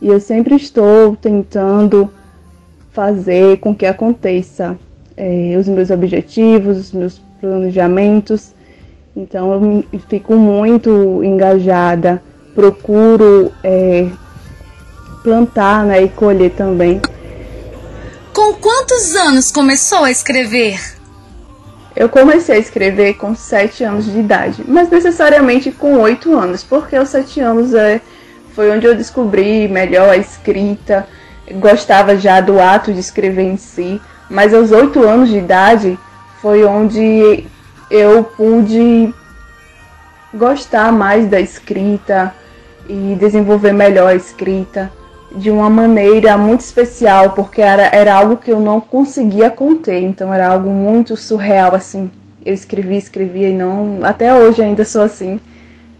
[0.00, 2.10] e eu sempre estou tentando
[2.92, 4.78] fazer com que aconteça
[5.16, 8.52] é, os meus objetivos, os meus planejamentos.
[9.16, 12.22] Então eu fico muito engajada,
[12.54, 14.08] procuro é,
[15.22, 17.00] plantar né, e colher também.
[18.32, 20.80] Com quantos anos começou a escrever?
[21.94, 26.96] Eu comecei a escrever com sete anos de idade, mas necessariamente com oito anos, porque
[26.96, 28.00] aos sete anos é,
[28.54, 31.06] foi onde eu descobri melhor a escrita,
[31.60, 34.00] gostava já do ato de escrever em si,
[34.30, 35.98] mas aos oito anos de idade
[36.40, 37.44] foi onde
[37.90, 39.12] eu pude
[40.32, 42.34] gostar mais da escrita
[42.88, 44.90] e desenvolver melhor a escrita
[45.34, 50.32] de uma maneira muito especial, porque era, era algo que eu não conseguia conter, então
[50.32, 52.10] era algo muito surreal assim.
[52.44, 54.00] Eu escrevia, escrevia e não.
[54.02, 55.40] Até hoje ainda sou assim.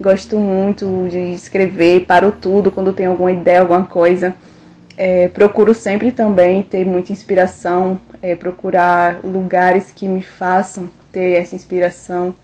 [0.01, 4.35] Gosto muito de escrever, paro tudo quando tenho alguma ideia, alguma coisa.
[4.97, 11.55] É, procuro sempre também ter muita inspiração, é, procurar lugares que me façam ter essa
[11.57, 12.35] inspiração.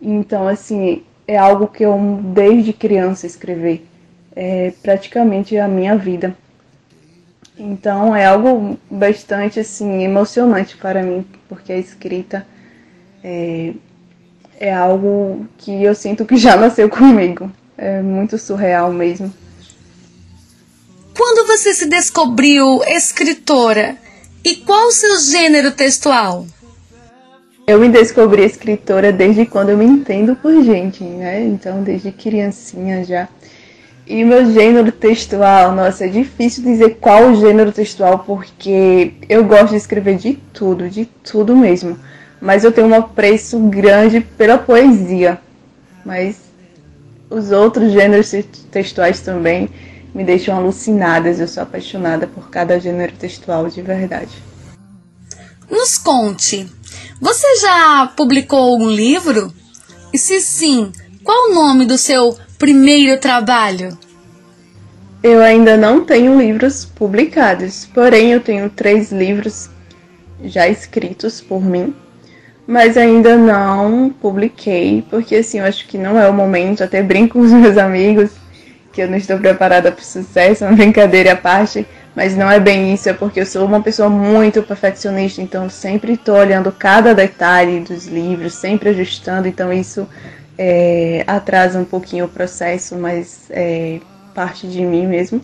[0.00, 1.98] Então, assim, é algo que eu
[2.34, 3.86] desde criança escrever.
[4.34, 6.34] é, praticamente a minha vida.
[7.58, 12.46] Então é algo bastante assim emocionante para mim, porque a escrita
[13.22, 13.74] é,
[14.58, 17.50] é algo que eu sinto que já nasceu comigo.
[17.76, 19.32] É muito surreal mesmo.
[21.20, 23.94] Quando você se descobriu escritora
[24.42, 26.46] e qual o seu gênero textual?
[27.66, 31.44] Eu me descobri escritora desde quando eu me entendo por gente, né?
[31.44, 33.28] Então, desde criancinha já.
[34.06, 39.72] E meu gênero textual, nossa, é difícil dizer qual o gênero textual, porque eu gosto
[39.72, 41.98] de escrever de tudo, de tudo mesmo.
[42.40, 45.38] Mas eu tenho um apreço grande pela poesia.
[46.02, 46.40] Mas
[47.28, 48.34] os outros gêneros
[48.70, 49.68] textuais também
[50.14, 51.40] me deixam alucinadas.
[51.40, 54.30] Eu sou apaixonada por cada gênero textual de verdade.
[55.70, 56.68] Nos conte,
[57.20, 59.52] você já publicou algum livro?
[60.12, 60.90] E se sim,
[61.22, 63.96] qual o nome do seu primeiro trabalho?
[65.22, 69.68] Eu ainda não tenho livros publicados, porém eu tenho três livros
[70.42, 71.94] já escritos por mim,
[72.66, 77.34] mas ainda não publiquei, porque assim, eu acho que não é o momento, até brinco
[77.34, 78.30] com os meus amigos
[78.92, 82.58] que eu não estou preparada para o sucesso, uma brincadeira à parte, mas não é
[82.58, 87.14] bem isso, é porque eu sou uma pessoa muito perfeccionista, então sempre estou olhando cada
[87.14, 90.08] detalhe dos livros, sempre ajustando, então isso
[90.58, 94.00] é, atrasa um pouquinho o processo, mas é
[94.34, 95.40] parte de mim mesmo.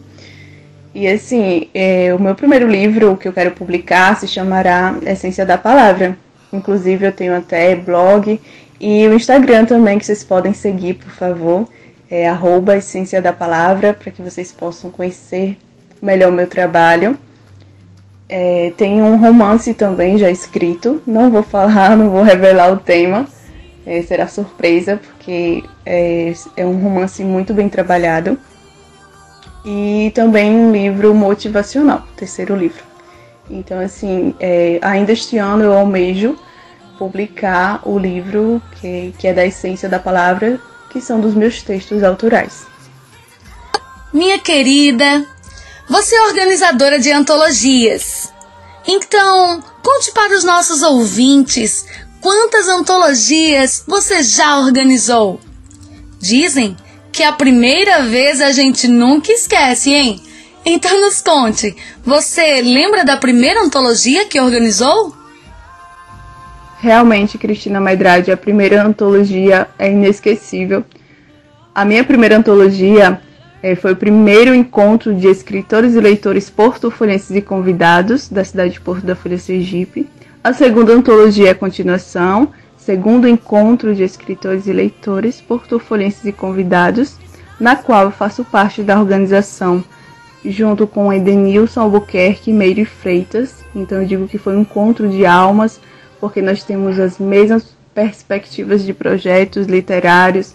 [0.95, 5.59] E assim, é, o meu primeiro livro que eu quero publicar se chamará Essência da
[5.59, 6.17] Palavra.
[6.53, 8.41] Inclusive eu tenho até blog
[8.81, 11.69] e o Instagram também que vocês podem seguir, por favor
[12.11, 15.59] é arroba Essência da Palavra, para que vocês possam conhecer
[16.01, 17.19] melhor o meu trabalho.
[18.29, 23.27] É, tem um romance também já escrito, não vou falar, não vou revelar o tema,
[23.85, 28.39] é, será surpresa, porque é, é um romance muito bem trabalhado.
[29.65, 32.85] E também um livro motivacional, terceiro livro.
[33.51, 36.37] Então, assim, é, ainda este ano eu almejo
[36.99, 42.03] publicar o livro que, que é da essência da palavra, que são dos meus textos
[42.03, 42.67] autorais.
[44.13, 45.27] Minha querida,
[45.89, 48.33] você é organizadora de antologias.
[48.87, 51.85] Então, conte para os nossos ouvintes
[52.21, 55.41] quantas antologias você já organizou.
[56.21, 56.77] Dizem
[57.13, 60.23] que a primeira vez a gente nunca esquece, hein?
[60.65, 65.15] Então nos conte, você lembra da primeira antologia que organizou?
[66.87, 70.85] Realmente, Cristina Maidrade, a primeira antologia é inesquecível.
[71.75, 73.21] A minha primeira antologia
[73.61, 78.81] é, foi o primeiro encontro de escritores e leitores porto-folhenses e convidados da cidade de
[78.81, 80.09] Porto da Folha Sergipe.
[80.45, 87.17] A segunda antologia é a continuação, segundo encontro de escritores e leitores porto-folhenses e convidados,
[87.59, 89.83] na qual eu faço parte da organização
[90.45, 93.65] junto com Edenilson Albuquerque Meire Freitas.
[93.75, 95.81] Então eu digo que foi um encontro de almas,
[96.21, 100.53] porque nós temos as mesmas perspectivas de projetos literários,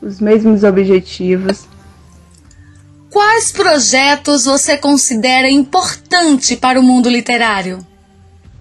[0.00, 1.66] os mesmos objetivos.
[3.10, 7.78] Quais projetos você considera importante para o mundo literário?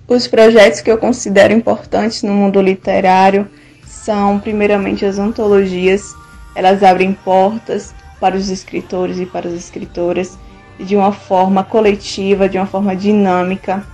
[0.08, 3.47] Os projetos que eu considero importantes no mundo literário
[3.86, 6.14] são, primeiramente, as antologias.
[6.56, 10.38] Elas abrem portas para os escritores e para as escritoras
[10.80, 13.86] de uma forma coletiva, de uma forma dinâmica,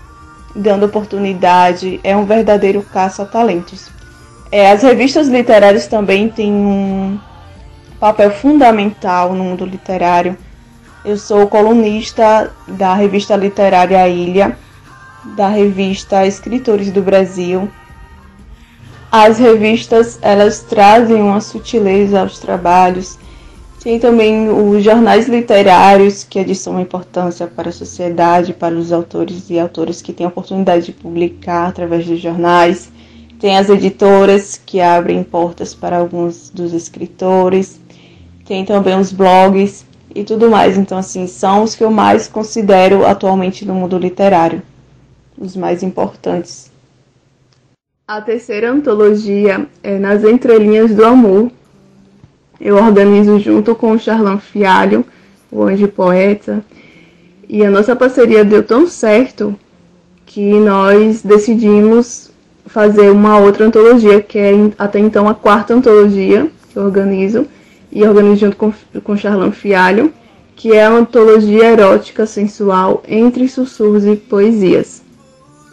[0.56, 3.90] dando oportunidade, é um verdadeiro caça a talentos.
[4.52, 7.20] É, as revistas literárias também têm um
[8.00, 10.38] papel fundamental no mundo literário.
[11.06, 14.58] Eu sou colunista da revista literária Ilha,
[15.36, 17.70] da revista Escritores do Brasil.
[19.12, 23.18] As revistas elas trazem uma sutileza aos trabalhos
[23.82, 28.92] tem também os jornais literários, que é de suma importância para a sociedade, para os
[28.92, 32.92] autores e autoras que têm a oportunidade de publicar através dos jornais.
[33.40, 37.80] Tem as editoras, que abrem portas para alguns dos escritores.
[38.46, 40.78] Tem também os blogs e tudo mais.
[40.78, 44.62] Então, assim, são os que eu mais considero atualmente no mundo literário,
[45.38, 46.70] os mais importantes.
[48.06, 51.50] A terceira antologia é Nas Entrelinhas do Amor,
[52.60, 55.06] eu organizo junto com o Charlan Fialho,
[55.52, 56.64] o Anjo Poeta,
[57.48, 59.56] e a nossa parceria deu tão certo
[60.26, 62.30] que nós decidimos
[62.66, 67.48] fazer uma outra antologia, que é até então a quarta antologia que eu organizo,
[67.92, 68.72] e organizo junto com,
[69.04, 70.14] com Charlan Fialho,
[70.56, 75.02] que é a antologia erótica sensual entre sussurros e poesias.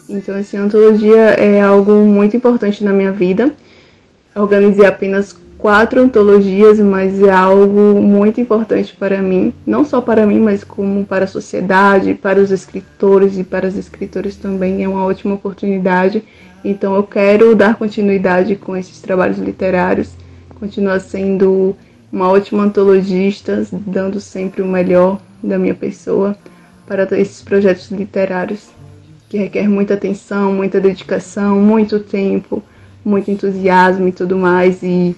[0.09, 3.53] Então, essa antologia é algo muito importante na minha vida.
[4.33, 10.39] Organizei apenas quatro antologias, mas é algo muito importante para mim, não só para mim,
[10.39, 15.03] mas como para a sociedade, para os escritores e para as escritoras também é uma
[15.03, 16.23] ótima oportunidade.
[16.63, 20.11] Então eu quero dar continuidade com esses trabalhos literários,
[20.59, 21.75] continuar sendo
[22.11, 26.35] uma ótima antologista, dando sempre o melhor da minha pessoa
[26.85, 28.69] para esses projetos literários
[29.27, 32.63] que requer muita atenção, muita dedicação, muito tempo,
[33.03, 35.15] muito entusiasmo e tudo mais e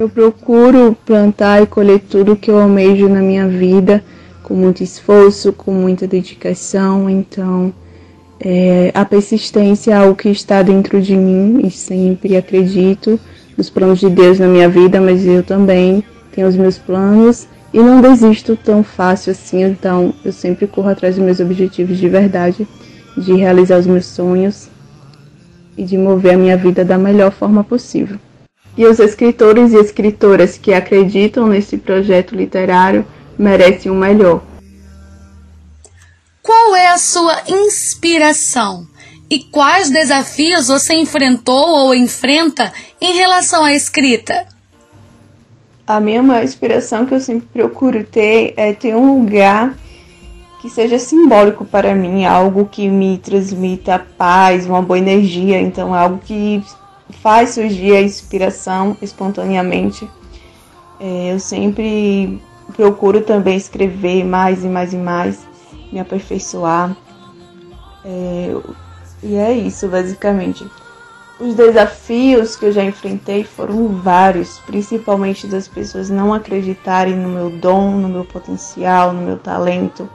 [0.00, 4.02] eu procuro plantar e colher tudo que eu almejo na minha vida
[4.42, 7.10] com muito esforço, com muita dedicação.
[7.10, 7.70] Então,
[8.40, 13.20] é, a persistência é algo que está dentro de mim e sempre acredito
[13.58, 17.78] nos planos de Deus na minha vida, mas eu também tenho os meus planos e
[17.78, 19.62] não desisto tão fácil assim.
[19.62, 22.66] Então, eu sempre corro atrás dos meus objetivos de verdade,
[23.18, 24.70] de realizar os meus sonhos
[25.76, 28.18] e de mover a minha vida da melhor forma possível.
[28.80, 33.04] E os escritores e escritoras que acreditam nesse projeto literário
[33.38, 34.42] merecem o melhor.
[36.42, 38.86] Qual é a sua inspiração?
[39.28, 44.46] E quais desafios você enfrentou ou enfrenta em relação à escrita?
[45.86, 49.76] A minha maior inspiração que eu sempre procuro ter é ter um lugar
[50.62, 56.18] que seja simbólico para mim, algo que me transmita paz, uma boa energia, então algo
[56.24, 56.62] que
[57.12, 60.08] faz surgir a inspiração espontaneamente.
[60.98, 62.40] É, eu sempre
[62.76, 65.46] procuro também escrever mais e mais e mais,
[65.92, 66.96] me aperfeiçoar.
[68.04, 68.54] É,
[69.22, 70.66] e é isso, basicamente.
[71.38, 77.48] Os desafios que eu já enfrentei foram vários, principalmente das pessoas não acreditarem no meu
[77.48, 80.08] dom, no meu potencial, no meu talento,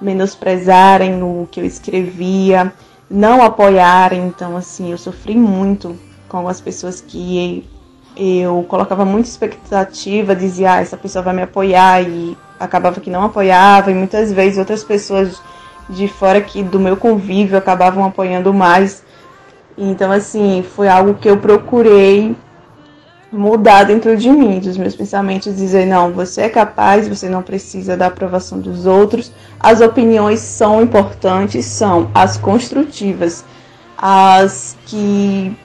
[0.00, 2.72] menosprezarem no que eu escrevia,
[3.10, 4.26] não apoiarem.
[4.26, 5.98] Então, assim, eu sofri muito
[6.30, 7.68] com algumas pessoas que
[8.16, 13.24] eu colocava muita expectativa, dizia, ah, essa pessoa vai me apoiar e acabava que não
[13.24, 15.42] apoiava, e muitas vezes outras pessoas
[15.88, 19.02] de fora aqui do meu convívio acabavam apoiando mais.
[19.76, 22.36] Então, assim, foi algo que eu procurei
[23.32, 27.96] mudar dentro de mim, dos meus pensamentos, dizer, não, você é capaz, você não precisa
[27.96, 29.32] da aprovação dos outros.
[29.58, 33.44] As opiniões são importantes, são as construtivas,
[33.96, 35.56] as que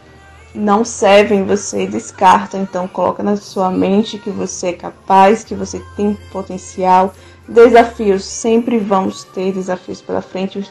[0.55, 5.81] não servem, você descarta, então coloca na sua mente que você é capaz, que você
[5.95, 7.13] tem potencial.
[7.47, 10.67] Desafios, sempre vamos ter desafios pela frente,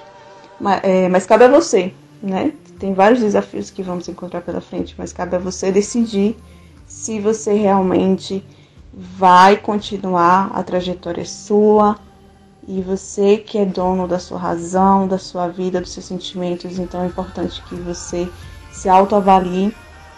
[0.61, 2.53] mas, é, mas cabe a você, né?
[2.79, 6.37] Tem vários desafios que vamos encontrar pela frente, mas cabe a você decidir
[6.87, 8.45] se você realmente
[8.93, 11.97] vai continuar, a trajetória sua,
[12.67, 17.03] e você que é dono da sua razão, da sua vida, dos seus sentimentos, então
[17.03, 18.29] é importante que você
[18.75, 19.75] se autoavalie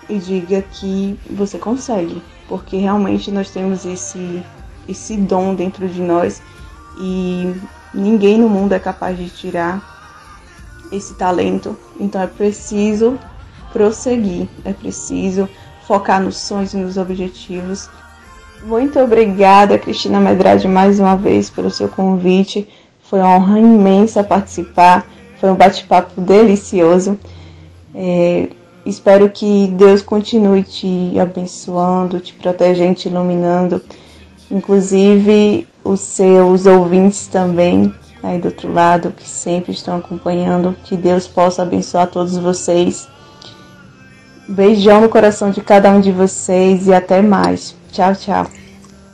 [0.08, 4.42] e diga que você consegue, porque realmente nós temos esse
[4.88, 6.40] esse dom dentro de nós
[6.98, 7.54] e
[7.92, 9.82] ninguém no mundo é capaz de tirar
[10.92, 11.76] esse talento.
[11.98, 13.18] Então é preciso
[13.72, 15.48] prosseguir, é preciso
[15.86, 17.90] focar nos sonhos e nos objetivos.
[18.62, 22.68] Muito obrigada, Cristina Medrade, mais uma vez pelo seu convite.
[23.02, 25.06] Foi uma honra imensa participar,
[25.40, 27.18] foi um bate-papo delicioso.
[27.96, 28.50] É,
[28.84, 33.82] espero que Deus continue te abençoando, te protegendo, te iluminando,
[34.50, 37.92] inclusive os seus ouvintes também
[38.22, 40.76] aí do outro lado que sempre estão acompanhando.
[40.84, 43.08] Que Deus possa abençoar todos vocês.
[44.48, 47.74] Beijão no coração de cada um de vocês e até mais.
[47.90, 48.46] Tchau, tchau.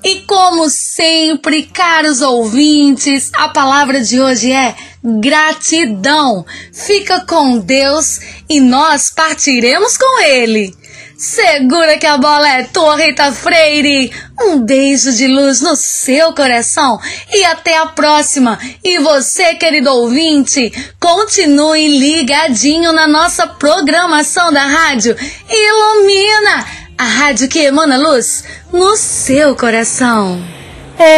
[0.05, 6.45] E como sempre, caros ouvintes, a palavra de hoje é gratidão.
[6.73, 10.75] Fica com Deus e nós partiremos com Ele.
[11.17, 14.13] Segura que a bola é tua, Rita Freire.
[14.41, 16.99] Um beijo de luz no seu coração
[17.33, 18.59] e até a próxima.
[18.83, 25.15] E você, querido ouvinte, continue ligadinho na nossa programação da rádio.
[25.49, 26.82] Ilumina!
[27.03, 30.39] A rádio que emana luz no seu coração.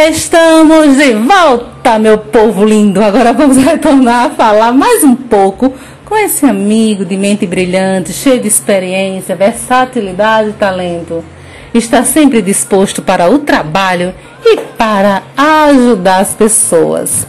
[0.09, 3.03] Estamos de volta, meu povo lindo.
[3.03, 5.71] Agora vamos retornar a falar mais um pouco
[6.03, 11.23] com esse amigo de mente brilhante, cheio de experiência, versatilidade e talento.
[11.71, 14.11] Está sempre disposto para o trabalho
[14.43, 17.27] e para ajudar as pessoas.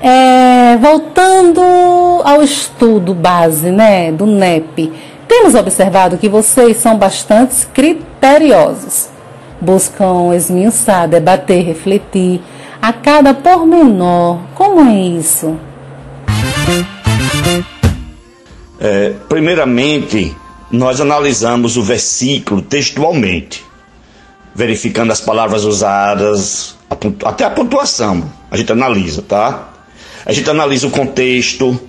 [0.00, 1.60] É, voltando
[2.22, 4.92] ao estudo base né, do NEP,
[5.32, 9.08] temos observado que vocês são bastante criteriosos.
[9.58, 12.42] Buscam esmiuçar, debater, refletir
[12.82, 14.40] a cada pormenor.
[14.54, 15.58] Como é isso?
[18.78, 20.36] É, primeiramente,
[20.70, 23.64] nós analisamos o versículo textualmente.
[24.54, 26.76] verificando as palavras usadas,
[27.24, 28.30] até a pontuação.
[28.50, 29.70] A gente analisa, tá?
[30.26, 31.80] A gente analisa o contexto,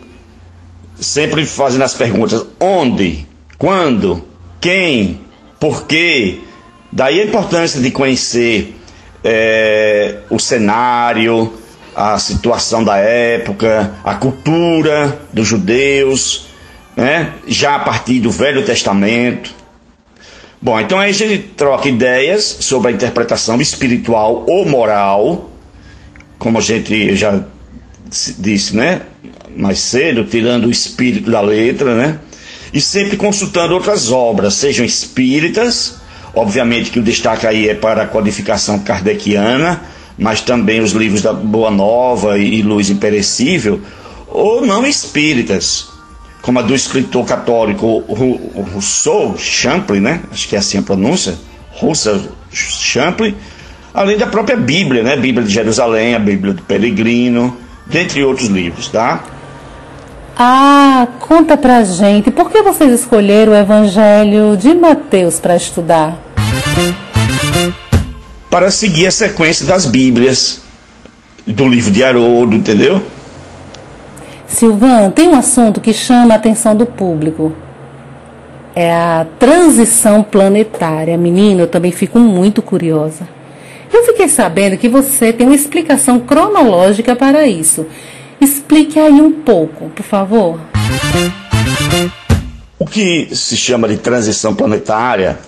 [0.98, 3.28] sempre fazendo as perguntas: onde,
[3.64, 4.22] quando,
[4.60, 5.22] quem,
[5.58, 6.40] por quê.
[6.92, 8.76] Daí a importância de conhecer
[9.24, 11.54] é, o cenário,
[11.96, 16.48] a situação da época, a cultura dos judeus,
[16.94, 17.36] né?
[17.48, 19.56] já a partir do Velho Testamento.
[20.62, 25.50] Bom, então a gente troca ideias sobre a interpretação espiritual ou moral,
[26.38, 27.42] como a gente já
[28.38, 29.04] disse, né?
[29.56, 32.20] Mais cedo, tirando o espírito da letra, né?
[32.74, 35.98] E sempre consultando outras obras, sejam espíritas,
[36.34, 39.82] obviamente que o destaque aí é para a codificação kardeciana,
[40.18, 43.80] mas também os livros da Boa Nova e Luz Imperecível,
[44.28, 45.90] ou não espíritas,
[46.42, 48.04] como a do escritor católico
[48.74, 50.22] Rousseau Champlin, né?
[50.32, 51.36] Acho que é assim a pronúncia,
[51.74, 52.20] Rousseau
[52.52, 53.36] Champlin,
[53.94, 55.16] além da própria Bíblia, né?
[55.16, 57.56] Bíblia de Jerusalém, a Bíblia do Peregrino,
[57.86, 59.24] dentre outros livros, tá?
[60.38, 66.18] Ah, conta pra gente, por que vocês escolheram o Evangelho de Mateus para estudar?
[68.54, 70.62] para seguir a sequência das Bíblias,
[71.44, 73.02] do livro de Haroldo, entendeu?
[74.46, 77.52] Silvan, tem um assunto que chama a atenção do público.
[78.76, 81.18] É a transição planetária.
[81.18, 83.28] Menino, eu também fico muito curiosa.
[83.92, 87.88] Eu fiquei sabendo que você tem uma explicação cronológica para isso.
[88.40, 90.60] Explique aí um pouco, por favor.
[92.78, 95.40] O que se chama de transição planetária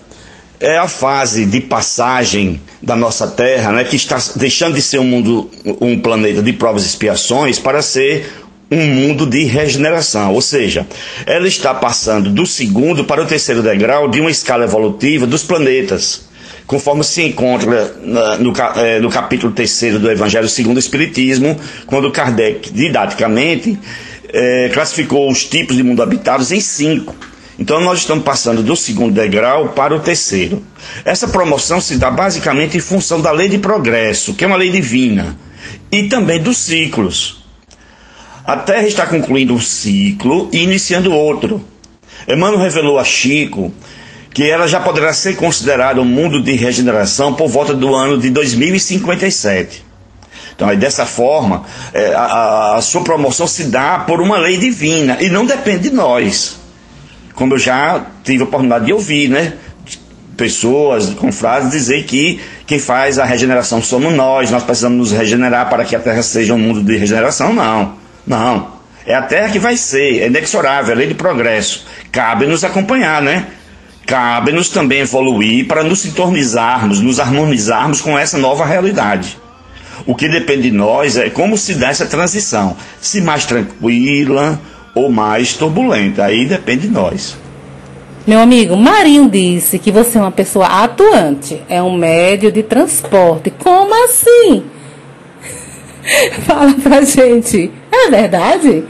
[0.59, 5.03] é a fase de passagem da nossa Terra, né, que está deixando de ser um
[5.03, 5.49] mundo,
[5.81, 8.31] um planeta de provas e expiações para ser
[8.71, 10.87] um mundo de regeneração, ou seja,
[11.25, 16.24] ela está passando do segundo para o terceiro degrau de uma escala evolutiva dos planetas,
[16.67, 17.95] conforme se encontra
[18.39, 23.77] no, é, no capítulo terceiro do Evangelho segundo o Espiritismo, quando Kardec, didaticamente,
[24.33, 27.15] é, classificou os tipos de mundo habitados em cinco.
[27.57, 30.61] Então nós estamos passando do segundo degrau para o terceiro.
[31.05, 34.69] Essa promoção se dá basicamente em função da lei de progresso, que é uma lei
[34.69, 35.37] divina,
[35.91, 37.45] e também dos ciclos.
[38.43, 41.63] A Terra está concluindo um ciclo e iniciando outro.
[42.27, 43.73] Emmanuel revelou a Chico
[44.35, 48.29] que ela já poderá ser considerada um mundo de regeneração por volta do ano de
[48.29, 49.83] 2057.
[50.55, 55.17] Então, aí, dessa forma, é, a, a sua promoção se dá por uma lei divina
[55.19, 56.63] e não depende de nós
[57.35, 59.53] como eu já tive a oportunidade de ouvir, né?
[60.35, 65.85] Pessoas, confrades, dizer que quem faz a regeneração somos nós, nós precisamos nos regenerar para
[65.85, 67.53] que a Terra seja um mundo de regeneração.
[67.53, 68.75] Não, não.
[69.05, 71.85] É a Terra que vai ser, é inexorável, é lei de progresso.
[72.11, 73.47] Cabe nos acompanhar, né?
[74.05, 79.37] Cabe-nos também evoluir para nos sintonizarmos, nos harmonizarmos com essa nova realidade.
[80.05, 82.77] O que depende de nós é como se dá essa transição.
[83.01, 84.59] Se mais tranquila,
[84.95, 86.23] ou mais turbulenta.
[86.23, 87.37] Aí depende de nós.
[88.25, 93.51] Meu amigo, Marinho disse que você é uma pessoa atuante, é um médio de transporte.
[93.51, 94.63] Como assim?
[96.47, 97.69] Fala pra gente.
[97.91, 98.83] É verdade?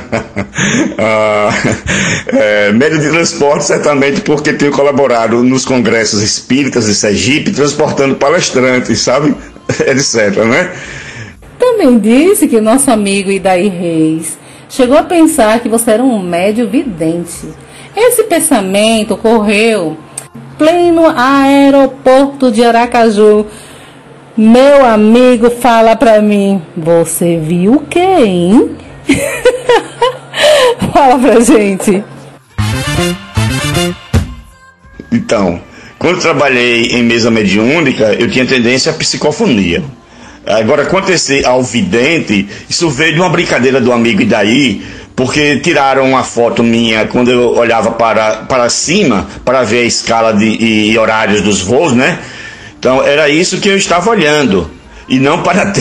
[0.98, 1.50] ah,
[2.28, 9.00] é, médio de transporte, certamente porque tenho colaborado nos congressos espíritas de Sergipe, transportando palestrantes,
[9.00, 9.34] sabe?
[9.86, 10.72] Etc, né?
[11.58, 14.36] Também disse que nosso amigo Idaí Reis
[14.68, 17.48] chegou a pensar que você era um médio vidente.
[17.96, 19.96] Esse pensamento ocorreu
[20.58, 23.46] pleno aeroporto de Aracaju.
[24.36, 28.76] Meu amigo fala pra mim, você viu quem?
[30.94, 32.04] Fala pra gente.
[35.10, 35.60] Então,
[35.98, 39.82] quando trabalhei em mesa mediúnica, eu tinha tendência à psicofonia.
[40.46, 44.82] Agora, acontecer ao vidente, isso veio de uma brincadeira do amigo Idaí,
[45.16, 50.32] porque tiraram uma foto minha quando eu olhava para, para cima para ver a escala
[50.32, 52.18] de, e, e horários dos voos, né?
[52.78, 54.70] Então era isso que eu estava olhando
[55.08, 55.72] e não para a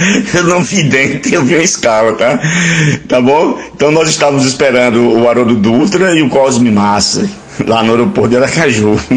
[0.34, 2.38] eu não vi dentro, eu vi a escala, tá?
[3.08, 3.58] Tá bom?
[3.74, 7.28] Então nós estávamos esperando o Haroldo Dutra e o Cosme Massa
[7.66, 8.98] lá no aeroporto de Aracaju.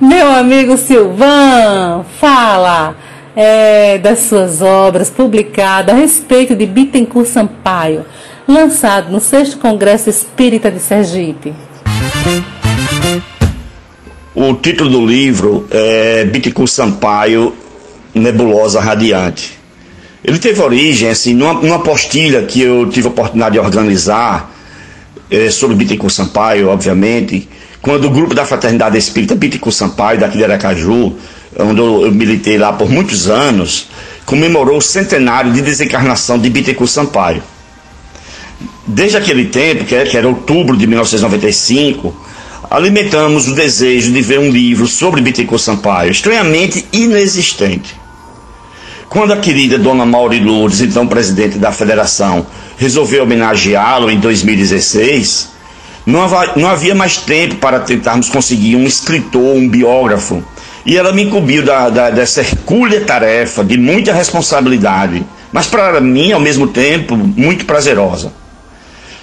[0.00, 2.96] Meu amigo Silvan, fala
[3.36, 8.04] é, das suas obras publicadas a respeito de Bittencourt Sampaio,
[8.48, 11.54] lançado no 6 Congresso Espírita de Sergipe.
[14.34, 17.54] O título do livro é Bittencourt Sampaio,
[18.14, 19.58] Nebulosa Radiante.
[20.24, 24.52] Ele teve origem assim, numa, numa postilha que eu tive a oportunidade de organizar
[25.30, 27.48] é, sobre Bittencourt Sampaio, obviamente,
[27.80, 31.16] quando o grupo da Fraternidade Espírita Bittencourt Sampaio, daqui de Aracaju,
[31.58, 33.88] onde eu, eu militei lá por muitos anos,
[34.24, 37.42] comemorou o centenário de desencarnação de Bittencourt Sampaio.
[38.86, 42.14] Desde aquele tempo, que era, que era outubro de 1995,
[42.70, 48.01] alimentamos o desejo de ver um livro sobre Bittencourt Sampaio, estranhamente inexistente.
[49.12, 52.46] Quando a querida Dona Mauri Lourdes, então presidente da federação,
[52.78, 55.50] resolveu homenageá-lo em 2016,
[56.06, 60.42] não, não havia mais tempo para tentarmos conseguir um escritor, um biógrafo.
[60.86, 66.32] E ela me incumbiu da, da, dessa hercúlea tarefa de muita responsabilidade, mas para mim,
[66.32, 68.32] ao mesmo tempo, muito prazerosa.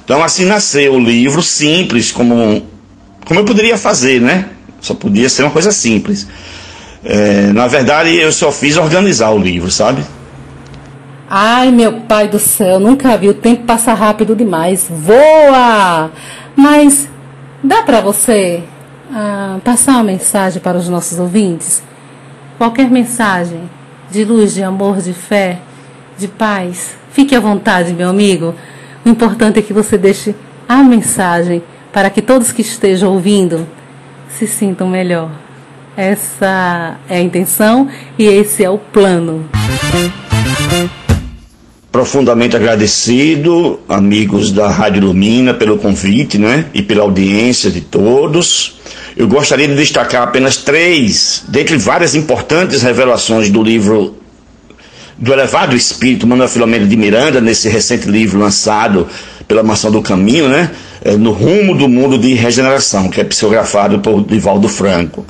[0.05, 2.61] Então, assim nasceu o livro, simples, como,
[3.25, 4.49] como eu poderia fazer, né?
[4.79, 6.27] Só podia ser uma coisa simples.
[7.03, 10.03] É, na verdade, eu só fiz organizar o livro, sabe?
[11.29, 14.87] Ai, meu pai do céu, nunca vi o tempo passar rápido demais.
[14.89, 16.11] Voa!
[16.55, 17.07] Mas
[17.63, 18.63] dá para você
[19.13, 21.83] ah, passar uma mensagem para os nossos ouvintes?
[22.57, 23.61] Qualquer mensagem
[24.11, 25.59] de luz, de amor, de fé,
[26.17, 26.97] de paz.
[27.11, 28.55] Fique à vontade, meu amigo.
[29.05, 30.35] O importante é que você deixe
[30.67, 33.67] a mensagem para que todos que estejam ouvindo
[34.29, 35.29] se sintam melhor.
[35.99, 39.49] Essa é a intenção e esse é o plano.
[41.91, 48.79] Profundamente agradecido, amigos da Rádio Lumina, pelo convite né, e pela audiência de todos.
[49.17, 54.15] Eu gostaria de destacar apenas três, dentre várias importantes revelações do livro
[55.17, 59.05] do Elevado Espírito Manuel Filomeno de Miranda, nesse recente livro lançado
[59.49, 60.71] pela Mansão do Caminho, né?
[61.03, 65.25] É, no Rumo do Mundo de Regeneração, que é psicografado por Divaldo Franco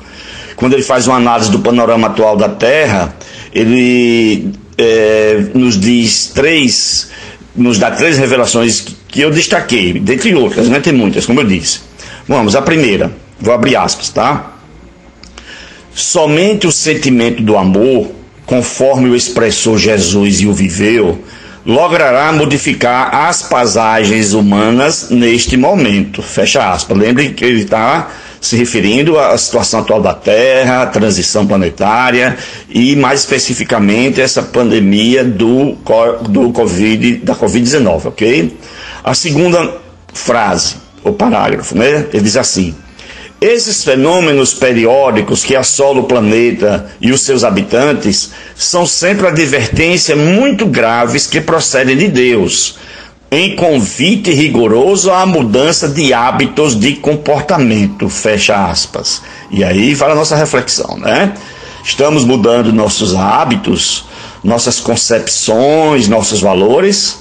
[0.60, 3.16] quando ele faz uma análise do panorama atual da Terra,
[3.52, 7.10] ele é, nos diz três,
[7.56, 10.78] nos dá três revelações que eu destaquei, dentre outras, né?
[10.78, 11.80] Tem muitas, como eu disse.
[12.28, 14.52] Vamos, a primeira, vou abrir aspas, tá?
[15.94, 18.12] Somente o sentimento do amor,
[18.44, 21.24] conforme o expressou Jesus e o viveu,
[21.64, 26.20] logrará modificar as paisagens humanas neste momento.
[26.20, 26.98] Fecha aspas.
[26.98, 28.10] Lembre que ele está
[28.40, 32.36] se referindo à situação atual da Terra, a transição planetária
[32.68, 35.76] e, mais especificamente, essa pandemia do,
[36.28, 38.56] do COVID, da Covid-19, ok?
[39.04, 39.74] A segunda
[40.12, 42.06] frase, o parágrafo, né?
[42.12, 42.74] Ele diz assim:
[43.40, 50.66] esses fenômenos periódicos que assolam o planeta e os seus habitantes são sempre advertências muito
[50.66, 52.76] graves que procedem de Deus
[53.30, 59.22] em convite rigoroso à mudança de hábitos de comportamento, fecha aspas.
[59.50, 61.32] E aí vai a nossa reflexão, né?
[61.84, 64.04] Estamos mudando nossos hábitos,
[64.42, 67.20] nossas concepções, nossos valores.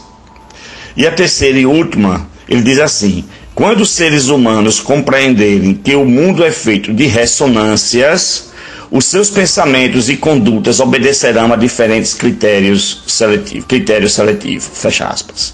[0.97, 6.05] E a terceira e última, ele diz assim: quando os seres humanos compreenderem que o
[6.05, 8.48] mundo é feito de ressonâncias,
[8.91, 15.53] os seus pensamentos e condutas obedecerão a diferentes critérios seletivos, critérios seletivos, fecha aspas.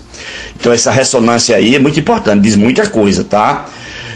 [0.57, 3.65] Então essa ressonância aí é muito importante, diz muita coisa, tá?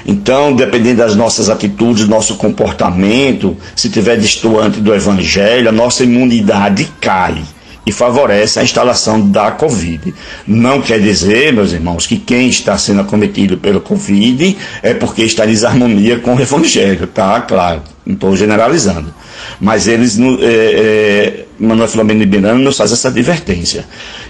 [0.05, 6.89] Então, dependendo das nossas atitudes, nosso comportamento, se tiver distoante do evangelho, a nossa imunidade
[7.01, 7.43] cai
[7.85, 10.13] e favorece a instalação da Covid.
[10.47, 15.45] Não quer dizer, meus irmãos, que quem está sendo acometido pelo Covid é porque está
[15.45, 17.41] em desarmonia com o evangelho, tá?
[17.41, 19.13] Claro, não estou generalizando.
[19.61, 23.85] Mas eles, é, é, Manuel de Miranda nos faz essa advertência,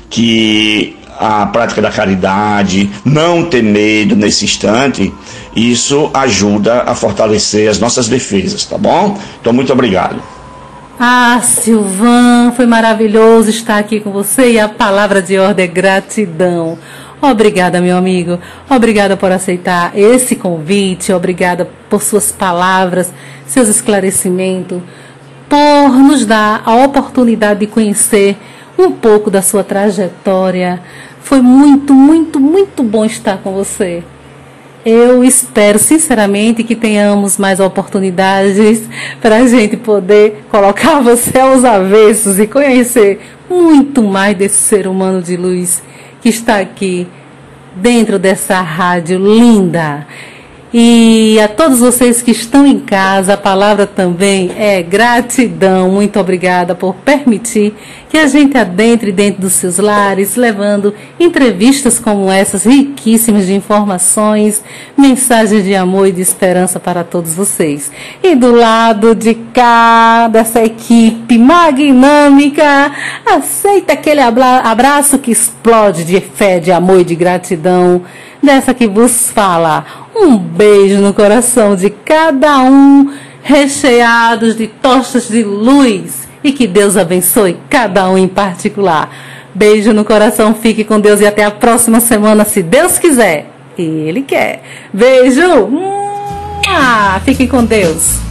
[0.09, 5.13] que a prática da caridade, não ter medo nesse instante,
[5.55, 9.17] isso ajuda a fortalecer as nossas defesas, tá bom?
[9.39, 10.21] Então, muito obrigado.
[10.99, 16.77] Ah, Silvan, foi maravilhoso estar aqui com você e a palavra de ordem é gratidão.
[17.21, 18.39] Obrigada, meu amigo.
[18.69, 21.11] Obrigada por aceitar esse convite.
[21.11, 23.11] Obrigada por suas palavras,
[23.45, 24.81] seus esclarecimentos,
[25.49, 28.37] por nos dar a oportunidade de conhecer
[28.77, 30.81] um pouco da sua trajetória,
[31.21, 34.03] foi muito, muito, muito bom estar com você.
[34.85, 38.83] Eu espero sinceramente que tenhamos mais oportunidades
[39.21, 45.21] para a gente poder colocar você aos avessos e conhecer muito mais desse ser humano
[45.21, 45.83] de luz
[46.21, 47.07] que está aqui
[47.75, 50.05] dentro dessa rádio linda.
[50.71, 55.89] E a todos vocês que estão em casa, a palavra também é gratidão.
[55.89, 57.73] Muito obrigada por permitir
[58.07, 64.63] que a gente adentre dentro dos seus lares, levando entrevistas como essas, riquíssimas de informações,
[64.95, 67.91] mensagens de amor e de esperança para todos vocês.
[68.21, 72.91] E do lado de cá, dessa equipe magnâmica,
[73.25, 78.03] aceita aquele abraço que explode de fé, de amor e de gratidão
[78.41, 79.85] dessa que vos fala.
[80.21, 86.27] Um beijo no coração de cada um, recheados de tochas de luz.
[86.43, 89.09] E que Deus abençoe cada um em particular.
[89.55, 93.49] Beijo no coração, fique com Deus e até a próxima semana, se Deus quiser.
[93.77, 94.61] Ele quer.
[94.93, 95.69] Beijo!
[96.67, 98.28] Ah, fiquem com Deus.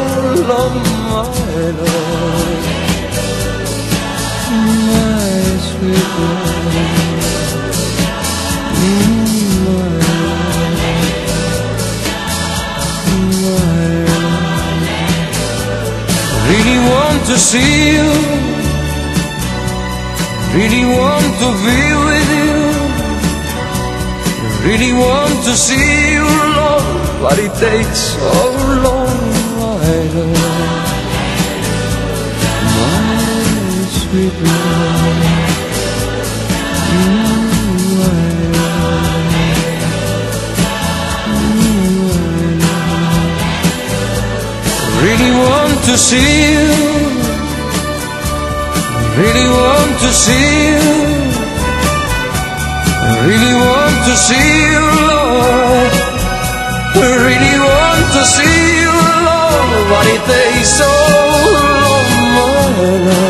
[0.00, 0.76] Lord,
[1.10, 1.24] my
[1.80, 2.60] Lord,
[4.88, 5.18] my
[5.66, 6.90] sweet Lord, my
[9.66, 10.02] Lord,
[13.42, 13.80] my Lord.
[16.50, 18.10] Really want to see you,
[20.56, 22.58] really want to be with you,
[24.66, 27.00] really want to see you, love.
[27.22, 29.09] but it takes oh, so long.
[45.02, 46.68] Really want to see you.
[49.16, 51.20] Really want to see you.
[53.26, 55.92] Really want to see you, Lord.
[57.26, 58.92] Really want to see you,
[59.28, 59.90] Lord.
[59.90, 60.90] What it takes so
[61.84, 62.50] long, my
[63.06, 63.29] love.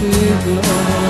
[0.00, 1.09] sweet Lord.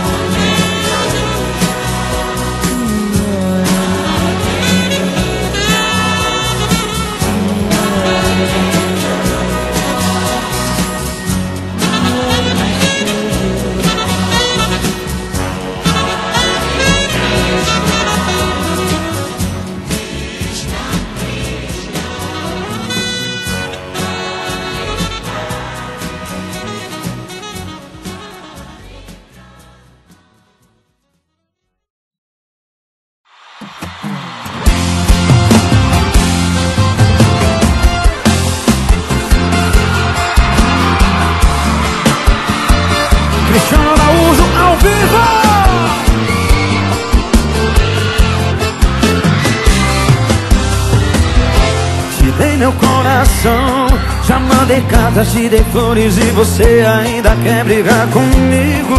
[55.24, 58.96] Te dei flores e você ainda quer brigar comigo.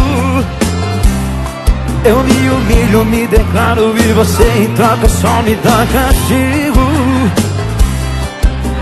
[2.04, 6.80] Eu me humilho, me declaro e você em troca só me dá castigo.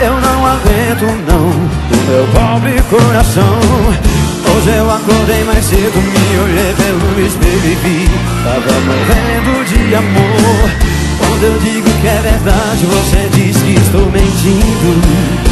[0.00, 1.50] Eu não aguento não,
[2.08, 3.58] meu pobre coração.
[4.56, 8.10] Hoje eu acordei mais cedo, me olhei pelo espelho e vi.
[8.44, 10.70] Tava morrendo de amor.
[11.18, 15.49] Quando eu digo que é verdade, você diz que estou mentindo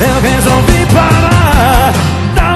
[0.00, 1.92] Eu resolvi parar.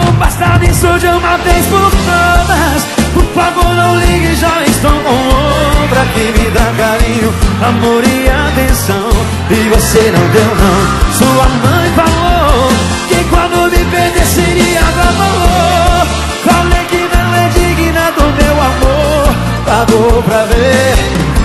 [0.09, 2.85] Um basta nisso de uma vez por todas
[3.15, 7.33] Por favor não ligue, já estou com outra Que me dá carinho,
[7.67, 9.09] amor e atenção.
[9.51, 11.13] E você não deu não.
[11.13, 12.69] Sua mãe falou
[13.09, 16.07] Que quando me perder seria da valor.
[16.45, 19.35] Falei que não é digna do meu amor.
[19.65, 20.95] Pagou pra ver,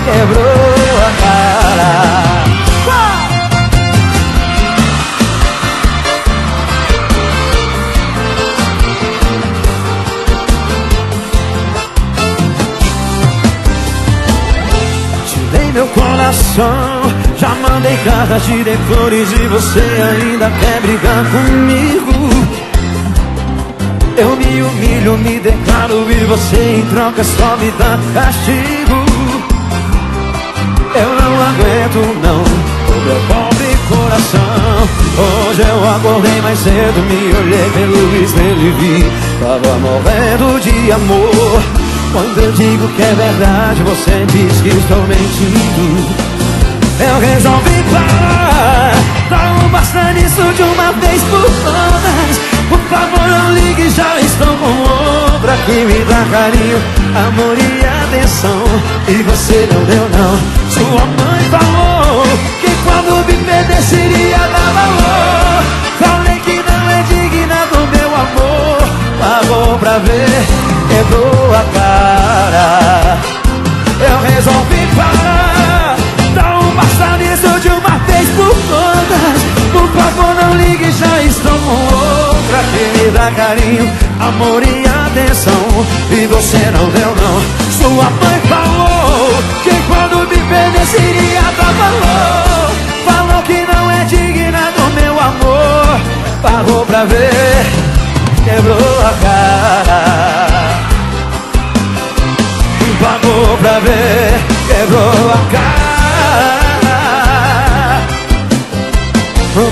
[0.04, 2.35] quebrou a cara
[15.76, 17.02] meu coração.
[17.36, 22.12] Já mandei cartas, te dei flores E você ainda quer brigar comigo.
[24.16, 29.04] Eu me humilho, me declaro E você em troca só me dá castigo.
[30.94, 32.40] Eu não aguento não.
[32.40, 34.88] O meu pobre coração.
[35.18, 39.04] Hoje eu acordei mais cedo Me olhei pelo espelho e vi.
[39.40, 41.85] Tava morrendo de amor
[42.16, 46.14] Quando eu digo que é verdade Você diz que estou mentindo.
[46.98, 52.40] Eu resolvi parar um basta nisso de uma vez por todas.
[52.70, 56.80] Por favor não ligue, já estou com outra Que me dá carinho,
[57.28, 58.64] amor e atenção.
[59.08, 60.38] E você não deu não.
[60.70, 62.22] Sua mãe falou
[62.62, 65.62] Que quando me perder seria dar valor.
[65.98, 68.85] Falei que não é digna do meu amor
[69.18, 70.46] Pagou pra ver,
[70.88, 73.18] quebrou a cara.
[74.00, 75.96] Eu resolvi parar.
[76.34, 79.56] Dá um basta nisso de uma vez por todas.
[79.72, 82.58] Por favor não ligue, já estou com outra.
[82.72, 83.90] Que me dá carinho,
[84.20, 85.86] amor e atenção.
[86.10, 87.66] E você não deu não.
[87.72, 92.70] Sua mãe falou Que quando me perder seria dar valor.
[93.04, 96.00] Falou que não é digna do meu amor.
[96.42, 97.66] Pagou pra ver,
[98.46, 100.00] quebrou a cara.
[103.02, 105.76] Pagou pra ver, quebrou a cara.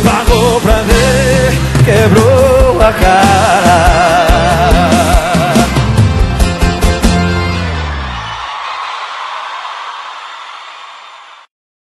[0.04, 1.52] Pagou pra ver,
[1.84, 3.74] quebrou a cara